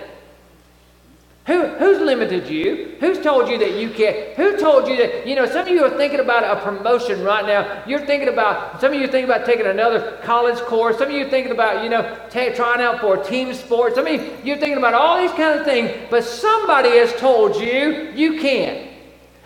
Who, 1.47 1.67
who's 1.67 1.99
limited 1.99 2.49
you? 2.49 2.95
Who's 3.01 3.19
told 3.19 3.49
you 3.49 3.59
that 3.59 3.73
you 3.73 3.91
can't? 3.91 4.37
Who 4.37 4.57
told 4.59 4.87
you 4.87 4.97
that, 4.99 5.27
you 5.27 5.35
know, 5.35 5.45
some 5.45 5.67
of 5.67 5.69
you 5.69 5.83
are 5.83 5.91
thinking 5.91 6.21
about 6.21 6.45
a 6.45 6.61
promotion 6.63 7.25
right 7.25 7.45
now. 7.45 7.83
You're 7.85 8.07
thinking 8.07 8.29
about, 8.29 8.81
some 8.81 8.93
of 8.93 9.01
you 9.01 9.09
are 9.09 9.11
thinking 9.11 9.29
about 9.29 9.45
taking 9.45 9.67
another 9.67 10.21
college 10.23 10.59
course. 10.61 10.99
Some 10.99 11.09
of 11.09 11.15
you 11.15 11.27
are 11.27 11.31
thinking 11.31 11.51
about, 11.51 11.83
you 11.83 11.91
know, 11.91 12.17
t- 12.31 12.53
trying 12.55 12.81
out 12.81 13.01
for 13.01 13.21
a 13.21 13.25
team 13.25 13.53
sport. 13.55 13.97
Some 13.97 14.07
of 14.07 14.13
you, 14.13 14.37
you're 14.45 14.59
thinking 14.59 14.79
about 14.79 14.95
all 14.95 15.21
these 15.21 15.33
kind 15.33 15.59
of 15.59 15.65
things, 15.65 15.91
but 16.11 16.23
somebody 16.23 16.91
has 16.91 17.13
told 17.15 17.57
you 17.57 18.13
you 18.15 18.41
can't. 18.41 18.89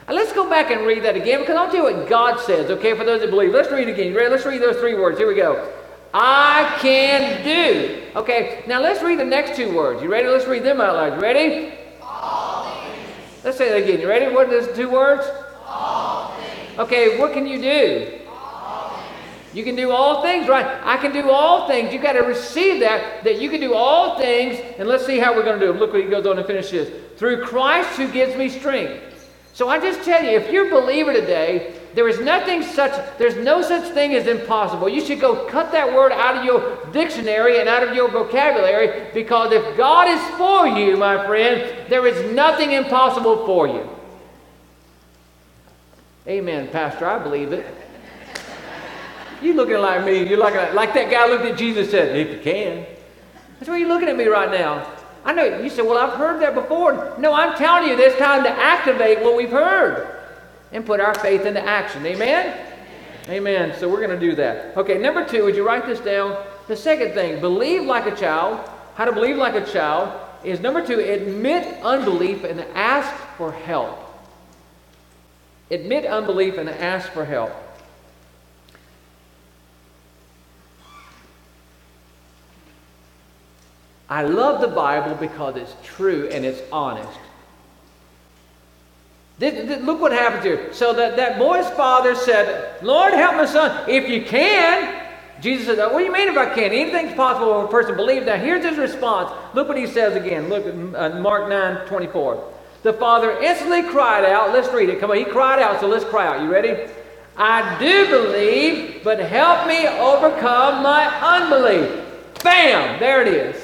let's 0.06 0.34
go 0.34 0.50
back 0.50 0.70
and 0.70 0.86
read 0.86 1.02
that 1.02 1.16
again 1.16 1.40
because 1.40 1.56
I'll 1.56 1.70
tell 1.70 1.90
you 1.90 1.96
what 1.96 2.10
God 2.10 2.38
says, 2.40 2.70
okay, 2.72 2.94
for 2.94 3.04
those 3.04 3.22
that 3.22 3.30
believe. 3.30 3.52
Let's 3.52 3.72
read 3.72 3.88
it 3.88 3.92
again. 3.92 4.12
Ready? 4.12 4.28
Let's 4.28 4.44
read 4.44 4.60
those 4.60 4.76
three 4.76 4.94
words. 4.94 5.16
Here 5.16 5.28
we 5.28 5.34
go. 5.34 5.72
I 6.12 6.76
can 6.78 7.42
do. 7.42 8.02
Okay, 8.16 8.64
now 8.66 8.82
let's 8.82 9.02
read 9.02 9.18
the 9.18 9.24
next 9.24 9.56
two 9.56 9.74
words. 9.74 10.02
You 10.02 10.10
ready? 10.10 10.28
Let's 10.28 10.46
read 10.46 10.62
them 10.62 10.82
out 10.82 10.94
loud. 10.94 11.14
You 11.14 11.20
ready? 11.20 11.75
Let's 13.44 13.58
say 13.58 13.68
that 13.68 13.82
again. 13.84 14.00
You 14.00 14.08
ready? 14.08 14.34
What 14.34 14.48
are 14.48 14.60
those 14.60 14.76
two 14.76 14.90
words? 14.90 15.26
Okay, 16.78 17.18
what 17.18 17.32
can 17.32 17.46
you 17.46 17.60
do? 17.60 18.20
You 19.54 19.64
can 19.64 19.74
do 19.74 19.90
all 19.90 20.20
things, 20.20 20.48
right? 20.48 20.66
I 20.84 20.98
can 20.98 21.12
do 21.12 21.30
all 21.30 21.66
things. 21.66 21.90
You 21.90 21.98
got 21.98 22.12
to 22.12 22.20
receive 22.20 22.80
that, 22.80 23.24
that 23.24 23.40
you 23.40 23.48
can 23.48 23.60
do 23.60 23.72
all 23.72 24.18
things. 24.18 24.60
And 24.78 24.86
let's 24.86 25.06
see 25.06 25.18
how 25.18 25.34
we're 25.34 25.44
going 25.44 25.58
to 25.58 25.66
do 25.66 25.72
it. 25.72 25.78
Look 25.78 25.92
what 25.92 26.02
he 26.02 26.10
goes 26.10 26.26
on 26.26 26.36
and 26.36 26.46
finishes. 26.46 26.90
Through 27.16 27.44
Christ 27.44 27.96
who 27.96 28.10
gives 28.12 28.36
me 28.36 28.50
strength. 28.50 29.02
So 29.54 29.70
I 29.70 29.78
just 29.78 30.02
tell 30.02 30.22
you, 30.22 30.32
if 30.32 30.50
you're 30.50 30.68
a 30.68 30.80
believer 30.82 31.14
today, 31.14 31.75
there 31.94 32.08
is 32.08 32.20
nothing 32.20 32.62
such, 32.62 32.92
there's 33.16 33.36
no 33.36 33.62
such 33.62 33.92
thing 33.94 34.14
as 34.14 34.26
impossible. 34.26 34.88
You 34.88 35.04
should 35.04 35.18
go 35.18 35.46
cut 35.46 35.72
that 35.72 35.94
word 35.94 36.12
out 36.12 36.36
of 36.36 36.44
your 36.44 36.84
dictionary 36.92 37.58
and 37.58 37.68
out 37.68 37.82
of 37.82 37.94
your 37.94 38.10
vocabulary 38.10 39.10
because 39.14 39.52
if 39.52 39.76
God 39.78 40.08
is 40.08 40.20
for 40.36 40.66
you, 40.66 40.96
my 40.98 41.24
friend, 41.26 41.88
there 41.88 42.06
is 42.06 42.34
nothing 42.34 42.72
impossible 42.72 43.46
for 43.46 43.66
you. 43.66 43.88
Amen, 46.26 46.68
Pastor. 46.68 47.06
I 47.06 47.18
believe 47.18 47.52
it. 47.52 47.66
You 49.40 49.54
looking 49.54 49.78
like 49.78 50.04
me. 50.04 50.28
You're 50.28 50.38
looking 50.38 50.74
like 50.74 50.92
that 50.94 51.10
guy 51.10 51.28
looked 51.28 51.44
at 51.44 51.56
Jesus 51.56 51.84
and 51.84 51.90
said, 51.90 52.16
if 52.16 52.30
you 52.30 52.40
can. 52.40 52.84
That's 53.58 53.70
why 53.70 53.78
you're 53.78 53.88
looking 53.88 54.08
at 54.08 54.16
me 54.16 54.26
right 54.26 54.50
now. 54.50 54.92
I 55.24 55.32
know 55.32 55.60
you 55.60 55.70
said, 55.70 55.84
well, 55.86 55.98
I've 55.98 56.18
heard 56.18 56.42
that 56.42 56.54
before. 56.54 57.14
No, 57.18 57.32
I'm 57.32 57.56
telling 57.56 57.88
you, 57.88 57.98
it's 57.98 58.18
time 58.18 58.42
to 58.44 58.50
activate 58.50 59.22
what 59.22 59.36
we've 59.36 59.50
heard 59.50 60.15
and 60.72 60.84
put 60.84 61.00
our 61.00 61.14
faith 61.14 61.46
into 61.46 61.62
action. 61.62 62.04
Amen? 62.06 62.58
Amen. 63.28 63.74
So 63.78 63.88
we're 63.88 64.06
going 64.06 64.18
to 64.18 64.20
do 64.20 64.34
that. 64.36 64.76
Okay, 64.76 64.98
number 64.98 65.24
two, 65.26 65.44
would 65.44 65.56
you 65.56 65.66
write 65.66 65.86
this 65.86 66.00
down? 66.00 66.44
The 66.68 66.76
second 66.76 67.14
thing, 67.14 67.40
believe 67.40 67.82
like 67.84 68.06
a 68.06 68.14
child. 68.14 68.68
How 68.94 69.04
to 69.04 69.12
believe 69.12 69.36
like 69.36 69.54
a 69.54 69.64
child 69.64 70.20
is 70.44 70.60
number 70.60 70.84
two, 70.86 70.98
admit 71.00 71.82
unbelief 71.82 72.44
and 72.44 72.60
ask 72.74 73.12
for 73.36 73.52
help. 73.52 73.98
Admit 75.70 76.06
unbelief 76.06 76.56
and 76.56 76.68
ask 76.68 77.10
for 77.10 77.24
help. 77.24 77.52
I 84.08 84.22
love 84.22 84.60
the 84.60 84.68
Bible 84.68 85.16
because 85.16 85.56
it's 85.56 85.74
true 85.82 86.28
and 86.28 86.44
it's 86.44 86.62
honest. 86.70 87.18
Look 89.38 90.00
what 90.00 90.12
happens 90.12 90.44
here. 90.44 90.72
So 90.72 90.94
that, 90.94 91.16
that 91.16 91.38
boy's 91.38 91.68
father 91.70 92.14
said, 92.14 92.82
Lord, 92.82 93.12
help 93.12 93.36
my 93.36 93.46
son. 93.46 93.88
If 93.88 94.08
you 94.08 94.22
can. 94.22 95.02
Jesus 95.40 95.66
said, 95.66 95.78
What 95.92 95.98
do 95.98 96.04
you 96.04 96.12
mean 96.12 96.28
if 96.28 96.36
I 96.36 96.54
can? 96.54 96.72
Anything's 96.72 97.14
possible 97.14 97.60
for 97.60 97.64
a 97.66 97.68
person 97.68 97.90
to 97.90 97.96
believe. 97.96 98.24
Now, 98.24 98.36
here's 98.36 98.64
his 98.64 98.78
response. 98.78 99.30
Look 99.54 99.68
what 99.68 99.76
he 99.76 99.86
says 99.86 100.16
again. 100.16 100.48
Look 100.48 100.66
at 100.66 101.12
uh, 101.12 101.20
Mark 101.20 101.50
9 101.50 101.86
24. 101.86 102.52
The 102.82 102.94
father 102.94 103.32
instantly 103.42 103.82
cried 103.82 104.24
out. 104.24 104.52
Let's 104.52 104.72
read 104.72 104.88
it. 104.88 105.00
Come 105.00 105.10
on, 105.10 105.18
he 105.18 105.24
cried 105.24 105.60
out, 105.60 105.80
so 105.80 105.88
let's 105.88 106.04
cry 106.04 106.26
out. 106.26 106.40
You 106.40 106.50
ready? 106.50 106.90
I 107.36 107.78
do 107.78 108.08
believe, 108.08 109.02
but 109.04 109.18
help 109.18 109.66
me 109.68 109.86
overcome 109.86 110.82
my 110.82 111.06
unbelief. 111.20 112.02
Bam! 112.42 112.98
There 112.98 113.20
it 113.20 113.28
is. 113.28 113.62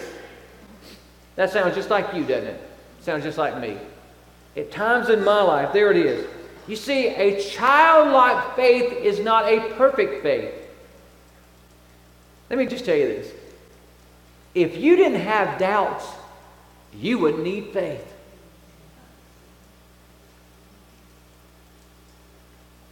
That 1.37 1.51
sounds 1.51 1.75
just 1.75 1.89
like 1.89 2.13
you, 2.15 2.25
doesn't 2.25 2.49
it? 2.49 2.61
Sounds 3.01 3.23
just 3.23 3.39
like 3.39 3.59
me. 3.59 3.79
At 4.57 4.71
times 4.71 5.09
in 5.09 5.25
my 5.25 5.41
life, 5.43 5.73
there 5.73 5.91
it 5.91 5.97
is. 5.97 6.27
You 6.69 6.77
see, 6.77 7.09
a 7.09 7.41
childlike 7.41 8.55
faith 8.55 8.93
is 8.93 9.19
not 9.19 9.47
a 9.47 9.75
perfect 9.75 10.23
faith. 10.23 10.55
Let 12.51 12.59
me 12.59 12.67
just 12.67 12.85
tell 12.85 12.97
you 12.97 13.09
this. 13.09 13.33
If 14.55 14.77
you 14.77 14.97
didn't 14.97 15.21
have 15.21 15.59
doubts, 15.59 16.07
you 16.95 17.19
wouldn't 17.19 17.43
need 17.43 17.73
faith. 17.73 18.07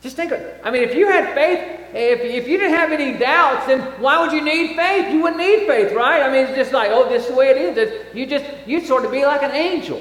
Just 0.02 0.16
think 0.16 0.32
of 0.32 0.40
it. 0.40 0.60
I 0.64 0.70
mean, 0.70 0.82
if 0.82 0.94
you 0.94 1.06
had 1.06 1.34
faith, 1.34 1.94
if, 1.94 2.20
if 2.20 2.48
you 2.48 2.56
didn't 2.56 2.76
have 2.76 2.90
any 2.90 3.18
doubts, 3.18 3.66
then 3.66 3.80
why 4.00 4.18
would 4.20 4.32
you 4.32 4.40
need 4.40 4.74
faith? 4.74 5.12
You 5.12 5.20
wouldn't 5.20 5.40
need 5.40 5.66
faith, 5.66 5.92
right? 5.92 6.22
I 6.22 6.32
mean, 6.32 6.46
it's 6.46 6.56
just 6.56 6.72
like, 6.72 6.90
oh, 6.90 7.06
this 7.08 7.24
is 7.24 7.28
the 7.28 7.34
way 7.34 7.50
it 7.50 7.58
is. 7.58 7.76
It's, 7.76 8.14
you 8.14 8.24
just, 8.24 8.46
you'd 8.66 8.86
sort 8.86 9.04
of 9.04 9.12
be 9.12 9.26
like 9.26 9.42
an 9.42 9.50
angel. 9.50 10.00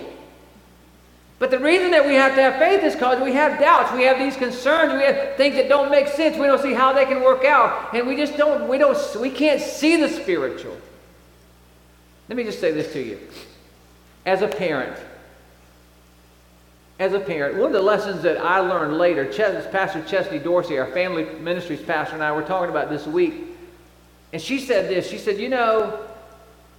But 1.40 1.52
the 1.52 1.60
reason 1.60 1.92
that 1.92 2.06
we 2.06 2.16
have 2.16 2.36
to 2.36 2.42
have 2.42 2.58
faith 2.58 2.84
is 2.84 2.94
because 2.96 3.22
we 3.24 3.32
have 3.34 3.60
doubts. 3.62 3.94
We 3.94 4.04
have 4.04 4.20
these 4.20 4.36
concerns. 4.36 4.94
We 4.94 5.04
have 5.04 5.38
things 5.38 5.56
that 5.56 5.70
don't 5.70 5.90
make 5.90 6.10
sense. 6.10 6.38
We 6.38 6.46
don't 6.46 6.62
see 6.62 6.74
how 6.74 6.92
they 6.92 7.06
can 7.06 7.22
work 7.22 7.46
out. 7.46 7.96
And 7.96 8.06
we 8.06 8.18
just 8.18 8.36
don't, 8.36 8.68
we 8.68 8.78
don't, 8.78 8.98
we 9.20 9.30
can't 9.30 9.62
see 9.62 9.96
the 9.96 10.10
spiritual. 10.10 10.78
Let 12.28 12.36
me 12.36 12.44
just 12.44 12.60
say 12.60 12.74
this 12.74 12.92
to 12.92 13.02
you. 13.02 13.20
As 14.26 14.42
a 14.42 14.50
parent, 14.50 14.98
as 17.00 17.14
a 17.14 17.20
parent, 17.22 17.56
one 17.56 17.68
of 17.68 17.74
the 17.74 17.82
lessons 17.82 18.22
that 18.24 18.38
I 18.38 18.60
learned 18.60 18.98
later, 18.98 19.26
Pastor 19.72 20.04
Chesney 20.04 20.40
Dorsey, 20.40 20.78
our 20.78 20.92
family 20.92 21.24
ministries 21.24 21.82
pastor, 21.82 22.16
and 22.16 22.24
I 22.24 22.34
were 22.34 22.44
talking 22.44 22.70
about 22.70 22.90
this 22.90 23.08
week. 23.08 23.46
And 24.34 24.42
she 24.42 24.60
said 24.60 24.90
this. 24.90 25.10
She 25.10 25.18
said, 25.18 25.40
You 25.40 25.48
know, 25.48 26.06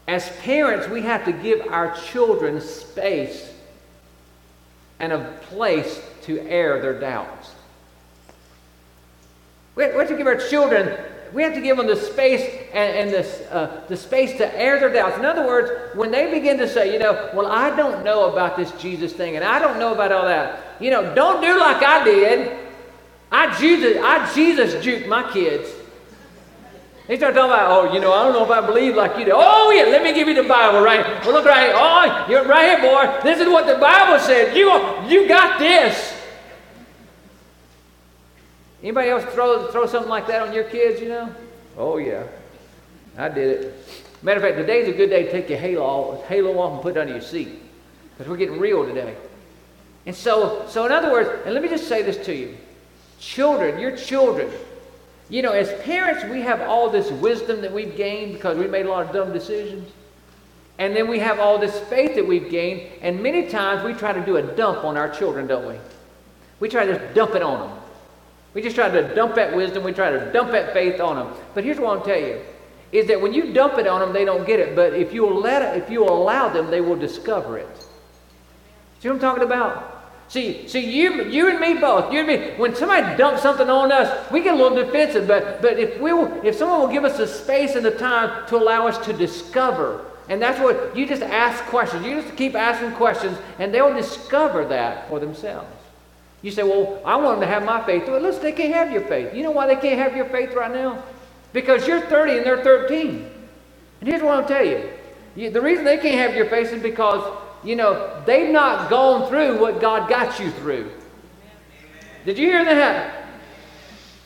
as 0.07 0.29
parents, 0.41 0.87
we 0.87 1.01
have 1.01 1.25
to 1.25 1.33
give 1.33 1.67
our 1.69 1.97
children 1.97 2.61
space 2.61 3.50
and 5.01 5.13
a 5.13 5.39
place 5.43 6.03
to 6.23 6.41
air 6.41 6.81
their 6.81 6.99
doubts. 6.99 7.51
We 9.75 9.85
have 9.85 10.09
to 10.09 10.17
give 10.17 10.27
our 10.27 10.37
children, 10.37 10.99
we 11.33 11.43
have 11.43 11.55
to 11.55 11.61
give 11.61 11.77
them 11.77 11.87
the 11.87 11.97
space 11.97 12.43
and, 12.73 12.97
and 12.97 13.11
this, 13.11 13.41
uh, 13.51 13.83
the 13.89 13.97
space 13.97 14.37
to 14.39 14.59
air 14.59 14.79
their 14.79 14.93
doubts. 14.93 15.17
In 15.17 15.25
other 15.25 15.47
words, 15.47 15.97
when 15.97 16.11
they 16.11 16.31
begin 16.31 16.59
to 16.59 16.69
say, 16.69 16.93
you 16.93 16.99
know, 16.99 17.31
well, 17.35 17.47
I 17.47 17.75
don't 17.75 18.05
know 18.05 18.33
about 18.33 18.57
this 18.57 18.71
Jesus 18.73 19.13
thing 19.13 19.37
and 19.37 19.45
I 19.45 19.59
don't 19.59 19.79
know 19.79 19.95
about 19.95 20.13
all 20.13 20.25
that, 20.25 20.61
you 20.81 20.91
know, 20.91 21.15
don't 21.15 21.41
do 21.41 21.59
like 21.59 21.83
I 21.83 22.05
did. 22.05 22.59
I 23.33 23.59
Jesus, 23.59 23.97
I 24.03 24.35
Jesus 24.35 24.85
juked 24.85 25.09
my 25.09 25.31
kids. 25.33 25.71
They 27.11 27.17
start 27.17 27.35
talking 27.35 27.51
about, 27.51 27.73
oh, 27.73 27.93
you 27.93 27.99
know, 27.99 28.13
I 28.13 28.23
don't 28.23 28.35
know 28.35 28.45
if 28.45 28.51
I 28.53 28.65
believe 28.65 28.95
like 28.95 29.19
you 29.19 29.25
do. 29.25 29.33
Oh, 29.35 29.73
yeah, 29.73 29.91
let 29.91 30.05
me 30.05 30.15
give 30.15 30.29
you 30.29 30.35
the 30.41 30.49
Bible, 30.49 30.81
right? 30.81 31.05
Well, 31.25 31.33
look 31.33 31.45
right 31.45 31.67
here. 31.67 31.75
Oh, 31.75 32.27
you're 32.31 32.45
right 32.45 32.81
here, 32.81 32.89
boy. 32.89 33.21
This 33.25 33.41
is 33.41 33.49
what 33.49 33.67
the 33.67 33.79
Bible 33.79 34.21
said. 34.21 34.57
You, 34.57 34.71
you 35.09 35.27
got 35.27 35.59
this. 35.59 36.17
Anybody 38.81 39.09
else 39.09 39.25
throw, 39.35 39.67
throw 39.73 39.87
something 39.87 40.09
like 40.09 40.29
that 40.29 40.41
on 40.41 40.55
your 40.55 40.63
kids, 40.63 41.01
you 41.01 41.09
know? 41.09 41.35
Oh, 41.77 41.97
yeah. 41.97 42.29
I 43.19 43.29
did 43.29 43.65
it. 43.65 43.75
Matter 44.23 44.39
of 44.39 44.45
fact, 44.45 44.59
today's 44.59 44.87
a 44.87 44.93
good 44.93 45.11
day 45.11 45.25
to 45.25 45.33
take 45.33 45.49
your 45.49 45.59
halo 45.59 46.23
halo 46.29 46.57
off 46.61 46.75
and 46.75 46.81
put 46.81 46.97
it 46.97 47.01
under 47.01 47.15
your 47.15 47.23
seat. 47.23 47.61
Because 48.13 48.31
we're 48.31 48.37
getting 48.37 48.61
real 48.61 48.87
today. 48.87 49.17
And 50.07 50.15
so, 50.15 50.65
so 50.69 50.87
in 50.87 50.93
other 50.93 51.11
words, 51.11 51.29
and 51.45 51.55
let 51.55 51.63
me 51.65 51.69
just 51.69 51.89
say 51.89 52.03
this 52.03 52.25
to 52.27 52.33
you. 52.33 52.57
Children, 53.19 53.81
your 53.81 53.97
children, 53.97 54.49
you 55.31 55.43
know, 55.43 55.53
as 55.53 55.73
parents, 55.85 56.25
we 56.25 56.41
have 56.43 56.61
all 56.63 56.91
this 56.91 57.11
wisdom 57.11 57.61
that 57.63 57.73
we've 57.73 57.97
gained 57.97 58.35
because 58.35 58.59
we 58.59 58.67
made 58.67 58.85
a 58.85 58.91
lot 58.91 59.07
of 59.07 59.13
dumb 59.13 59.33
decisions. 59.33 59.91
And 60.79 60.97
then 60.97 61.09
we 61.09 61.21
have 61.21 61.39
all 61.39 61.59
this 61.59 61.79
faith 61.79 62.17
that 62.17 62.27
we've 62.27 62.51
gained. 62.51 62.91
And 63.01 63.23
many 63.23 63.49
times 63.49 63.85
we 63.85 63.93
try 63.93 64.13
to 64.13 64.25
do 64.25 64.39
a 64.39 64.43
dump 64.43 64.83
on 64.85 64.97
our 64.97 65.09
children, 65.09 65.47
don't 65.47 65.69
we? 65.69 65.79
We 66.59 66.69
try 66.69 66.85
to 66.85 66.99
just 66.99 67.15
dump 67.15 67.35
it 67.35 67.43
on 67.43 67.69
them. 67.69 67.79
We 68.55 68.63
just 68.63 68.75
try 68.75 68.91
to 68.91 69.15
dump 69.15 69.37
that 69.37 69.55
wisdom. 69.55 69.85
We 69.85 69.93
try 69.93 70.11
to 70.11 70.33
dump 70.33 70.51
that 70.51 70.73
faith 70.73 71.01
on 71.01 71.17
them. 71.17 71.39
But 71.55 71.63
here's 71.63 71.79
what 71.79 71.97
I'll 71.97 72.05
tell 72.05 72.19
you 72.19 72.41
is 72.93 73.07
that 73.07 73.21
when 73.21 73.33
you 73.33 73.53
dump 73.53 73.79
it 73.79 73.87
on 73.87 74.01
them, 74.01 74.13
they 74.13 74.25
don't 74.25 74.45
get 74.45 74.59
it. 74.59 74.75
But 74.75 74.95
if 74.95 75.13
you 75.13 75.25
let 75.27 75.63
it, 75.63 75.81
if 75.81 75.91
you 75.91 76.03
allow 76.03 76.49
them, 76.49 76.71
they 76.73 76.81
will 76.81 76.97
discover 76.97 77.57
it. 77.57 77.69
See 78.99 79.09
what 79.09 79.15
I'm 79.15 79.21
talking 79.21 79.45
about? 79.45 80.00
See, 80.31 80.69
see, 80.69 80.89
you, 80.89 81.25
you 81.25 81.51
and 81.51 81.59
me 81.59 81.75
both. 81.75 82.13
You 82.13 82.21
and 82.21 82.29
me. 82.29 82.51
When 82.57 82.73
somebody 82.77 83.17
dumps 83.17 83.43
something 83.43 83.69
on 83.69 83.91
us, 83.91 84.31
we 84.31 84.45
get 84.45 84.55
a 84.55 84.57
little 84.57 84.77
defensive. 84.77 85.27
But, 85.27 85.61
but 85.61 85.77
if 85.77 86.01
we 86.01 86.13
will, 86.13 86.33
if 86.45 86.55
someone 86.55 86.79
will 86.79 86.89
give 86.89 87.03
us 87.03 87.17
the 87.17 87.27
space 87.27 87.75
and 87.75 87.85
the 87.85 87.91
time 87.91 88.47
to 88.47 88.57
allow 88.57 88.87
us 88.87 88.97
to 89.07 89.13
discover, 89.13 90.07
and 90.29 90.41
that's 90.41 90.61
what 90.61 90.97
you 90.97 91.05
just 91.05 91.23
ask 91.23 91.65
questions. 91.65 92.07
You 92.07 92.23
just 92.23 92.37
keep 92.37 92.55
asking 92.55 92.93
questions, 92.93 93.37
and 93.59 93.75
they'll 93.75 93.93
discover 93.93 94.65
that 94.67 95.09
for 95.09 95.19
themselves. 95.19 95.67
You 96.43 96.53
say, 96.53 96.63
"Well, 96.63 97.03
I 97.05 97.17
want 97.17 97.41
them 97.41 97.49
to 97.49 97.53
have 97.53 97.65
my 97.65 97.85
faith." 97.85 98.07
Well, 98.07 98.21
listen, 98.21 98.41
they 98.41 98.53
can't 98.53 98.73
have 98.73 98.93
your 98.93 99.03
faith. 99.03 99.35
You 99.35 99.43
know 99.43 99.51
why 99.51 99.67
they 99.67 99.75
can't 99.75 99.99
have 99.99 100.15
your 100.15 100.27
faith 100.27 100.55
right 100.55 100.73
now? 100.73 101.03
Because 101.53 101.89
you're 101.89 102.03
30 102.03 102.37
and 102.37 102.47
they're 102.47 102.63
13. 102.63 103.29
And 104.01 104.09
here's 104.09 104.23
what 104.23 104.35
I'll 104.35 104.47
tell 104.47 104.65
you. 104.65 104.91
you 105.35 105.51
the 105.51 105.61
reason 105.61 105.85
they 105.85 105.99
can't 105.99 106.15
have 106.15 106.37
your 106.37 106.47
faith 106.47 106.73
is 106.73 106.81
because 106.81 107.25
you 107.63 107.77
know, 107.77 108.23
they've 108.27 108.51
not 108.51 108.89
gone 108.89 109.29
through 109.29 109.61
what 109.61 109.81
God 109.81 110.09
got 110.09 110.41
you 110.41 110.51
through. 110.51 110.91
Did 112.25 112.39
you 112.39 112.47
hear 112.47 112.65
that? 112.65 113.21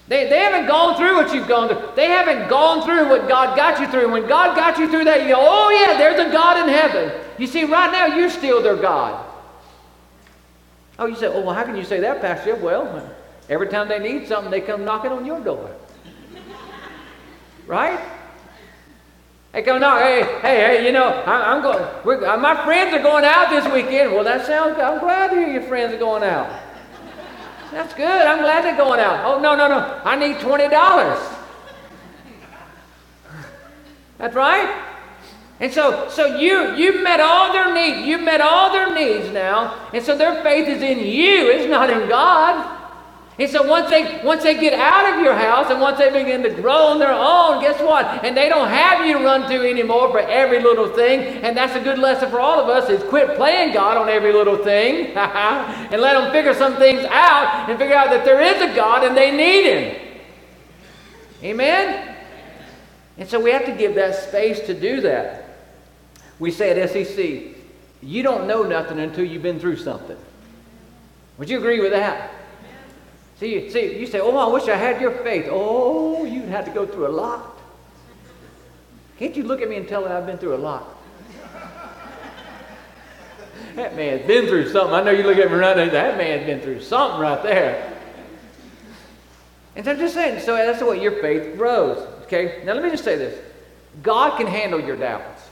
They, 0.07 0.29
they 0.29 0.39
haven't 0.39 0.67
gone 0.67 0.97
through 0.97 1.17
what 1.17 1.35
you've 1.35 1.49
gone 1.49 1.69
through. 1.69 1.81
They 1.97 2.07
haven't 2.07 2.49
gone 2.49 2.85
through 2.85 3.09
what 3.09 3.27
God 3.27 3.57
got 3.57 3.81
you 3.81 3.89
through. 3.89 4.13
When 4.13 4.27
God 4.27 4.55
got 4.55 4.79
you 4.79 4.89
through 4.89 5.05
that, 5.05 5.23
you 5.23 5.29
go, 5.29 5.37
oh, 5.39 5.71
yeah, 5.71 5.97
there's 5.97 6.21
a 6.21 6.31
God 6.31 6.59
in 6.59 6.69
heaven. 6.69 7.13
You 7.39 7.47
see, 7.47 7.65
right 7.65 7.91
now, 7.91 8.15
you're 8.15 8.31
still 8.31 8.63
their 8.63 8.77
God. 8.77 9.25
Oh, 10.99 11.07
you 11.07 11.17
say, 11.17 11.27
oh, 11.27 11.41
well, 11.41 11.55
how 11.55 11.65
can 11.65 11.77
you 11.77 11.85
say 11.85 12.01
that, 12.01 12.21
Pastor? 12.21 12.55
Well, 12.57 13.11
every 13.49 13.69
time 13.69 13.89
they 13.89 13.99
need 13.99 14.29
something, 14.29 14.51
they 14.51 14.61
come 14.61 14.85
knocking 14.85 15.11
on 15.11 15.25
your 15.25 15.41
door. 15.41 15.75
right? 17.67 17.99
Hey, 19.55 19.63
come 19.63 19.79
knock. 19.79 20.03
Hey, 20.03 20.25
hey, 20.43 20.57
hey, 20.57 20.85
you 20.85 20.91
know, 20.91 21.07
I, 21.07 21.55
am 21.55 21.63
going, 21.63 22.25
uh, 22.25 22.37
my 22.39 22.65
friends 22.65 22.93
are 22.93 23.01
going 23.01 23.25
out 23.25 23.51
this 23.51 23.73
weekend. 23.73 24.11
Well, 24.11 24.25
that 24.25 24.45
sounds 24.47 24.75
good. 24.75 24.83
I'm 24.83 24.99
glad 24.99 25.29
to 25.29 25.37
hear 25.37 25.49
your 25.49 25.63
friends 25.63 25.95
are 25.95 25.99
going 25.99 26.25
out. 26.25 26.51
That's 27.71 27.95
good. 27.95 28.05
I'm 28.27 28.41
glad 28.41 28.65
they're 28.65 28.77
going 28.77 28.99
out. 28.99 29.25
Oh, 29.25 29.41
no, 29.41 29.55
no, 29.55 29.69
no. 29.69 30.01
I 30.05 30.17
need 30.17 30.39
$20. 30.39 30.71
That's 34.19 34.35
right. 34.35 34.85
And 35.61 35.73
so, 35.73 36.09
so 36.09 36.37
you, 36.37 36.75
you've 36.75 37.05
met 37.05 37.21
all 37.21 37.53
their 37.53 37.73
needs. 37.73 38.09
You've 38.09 38.23
met 38.25 38.41
all 38.41 38.73
their 38.73 38.93
needs 38.93 39.33
now. 39.33 39.89
And 39.95 40.05
so 40.05 40.19
their 40.19 40.43
faith 40.43 40.67
is 40.67 40.83
in 40.83 40.99
you. 40.99 41.49
It's 41.53 41.71
not 41.71 41.91
in 41.91 42.09
God. 42.09 42.74
And 43.37 43.51
said, 43.51 43.67
once 43.67 43.91
they 43.91 44.21
once 44.25 44.45
they 44.45 44.61
get 44.61 44.75
out 44.75 45.13
of 45.13 45.21
your 45.21 45.35
house 45.35 45.69
and 45.69 45.81
once 45.81 45.99
they 45.99 46.09
begin 46.09 46.45
to 46.45 46.51
grow 46.51 46.87
on 46.87 47.01
their 47.01 47.13
own, 47.13 47.61
guess 47.61 47.81
what? 47.83 48.25
And 48.25 48.37
they 48.37 48.49
don't 48.49 48.69
have 48.69 49.05
you 49.05 49.19
to 49.19 49.25
run 49.25 49.51
to 49.51 49.69
anymore 49.69 50.11
for 50.13 50.21
every 50.21 50.61
little 50.63 50.89
thing. 50.89 51.43
And 51.43 51.57
that's 51.57 51.75
a 51.75 51.81
good 51.81 51.99
lesson 51.99 52.31
for 52.31 52.39
all 52.39 52.61
of 52.61 52.69
us 52.69 52.89
is 52.89 53.03
quit 53.09 53.35
playing 53.35 53.73
God 53.73 53.97
on 53.97 54.09
every 54.09 54.33
little 54.33 54.57
thing 54.59 55.07
and 55.17 56.01
let 56.01 56.15
them 56.15 56.31
figure 56.31 56.55
some 56.55 56.77
things 56.77 57.05
out 57.11 57.69
and 57.69 57.77
figure 57.77 57.97
out 57.97 58.11
that 58.11 58.25
there 58.25 58.41
is 58.41 58.63
a 58.63 58.73
God 58.77 59.03
and 59.03 59.17
they 59.17 59.33
need 59.33 59.65
him. 59.65 60.01
Amen? 61.43 62.15
And 63.19 63.29
so 63.29 63.41
we 63.41 63.51
have 63.51 63.67
to 63.67 63.73
give 63.73 63.97
that 63.97 64.15
space 64.15 64.61
to 64.61 64.79
do 64.79 65.01
that. 65.01 65.45
We 66.39 66.53
say 66.53 66.71
at 66.71 66.91
SCC, 66.91 67.55
you 68.01 68.23
don't 68.23 68.47
know 68.47 68.63
nothing 68.63 69.01
until 69.01 69.25
you've 69.25 69.43
been 69.43 69.59
through 69.59 69.77
something. 69.77 70.17
Would 71.39 71.51
you 71.51 71.59
agree 71.59 71.81
with 71.81 71.91
that? 71.91 72.31
See, 73.41 73.69
see, 73.71 73.99
you 73.99 74.07
say, 74.07 74.21
oh, 74.21 74.37
I 74.37 74.53
wish 74.53 74.69
I 74.69 74.77
had 74.77 75.01
your 75.01 75.11
faith. 75.11 75.47
Oh, 75.51 76.25
you'd 76.25 76.49
have 76.49 76.65
to 76.67 76.71
go 76.71 76.87
through 76.87 77.09
a 77.09 77.15
lot. 77.15 77.59
Can't 79.19 79.37
you 79.37 79.43
look 79.43 79.61
at 79.61 79.69
me 79.69 79.77
and 79.77 79.89
tell 79.89 80.03
me 80.03 80.09
I've 80.09 80.27
been 80.27 80.39
through 80.39 80.55
a 80.55 80.59
lot? 80.59 80.89
that 83.77 83.97
man's 83.97 84.27
been 84.27 84.47
through 84.47 84.69
something. 84.71 84.95
I 84.95 85.03
know 85.03 85.11
you 85.11 85.25
look 85.25 85.39
at 85.39 85.51
me 85.51 85.57
right 85.57 85.77
now, 85.77 85.89
that 85.91 86.17
man's 86.17 86.47
been 86.47 86.61
through 86.61 86.81
something 86.81 87.21
right 87.21 87.43
there. 87.43 87.93
And 89.77 89.85
so 89.85 89.91
I'm 89.93 89.99
just 89.99 90.15
saying, 90.15 90.41
so 90.41 90.55
that's 90.55 90.79
the 90.79 90.87
way 90.87 91.03
your 91.03 91.21
faith 91.21 91.57
grows. 91.57 91.99
Okay? 92.25 92.63
Now 92.65 92.75
let 92.75 92.85
me 92.85 92.91
just 92.91 93.05
say 93.05 93.17
this. 93.17 93.37
God 94.03 94.37
can 94.37 94.47
handle 94.47 94.81
your 94.81 94.97
doubts. 94.97 95.43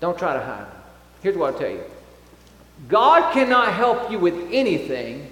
Don't 0.00 0.18
try 0.18 0.34
to 0.34 0.40
hide 0.40 0.66
them. 0.66 0.82
Here's 1.22 1.36
what 1.36 1.54
I'll 1.54 1.60
tell 1.60 1.70
you. 1.70 1.82
God 2.88 3.32
cannot 3.32 3.74
help 3.74 4.10
you 4.10 4.18
with 4.18 4.34
anything 4.52 5.27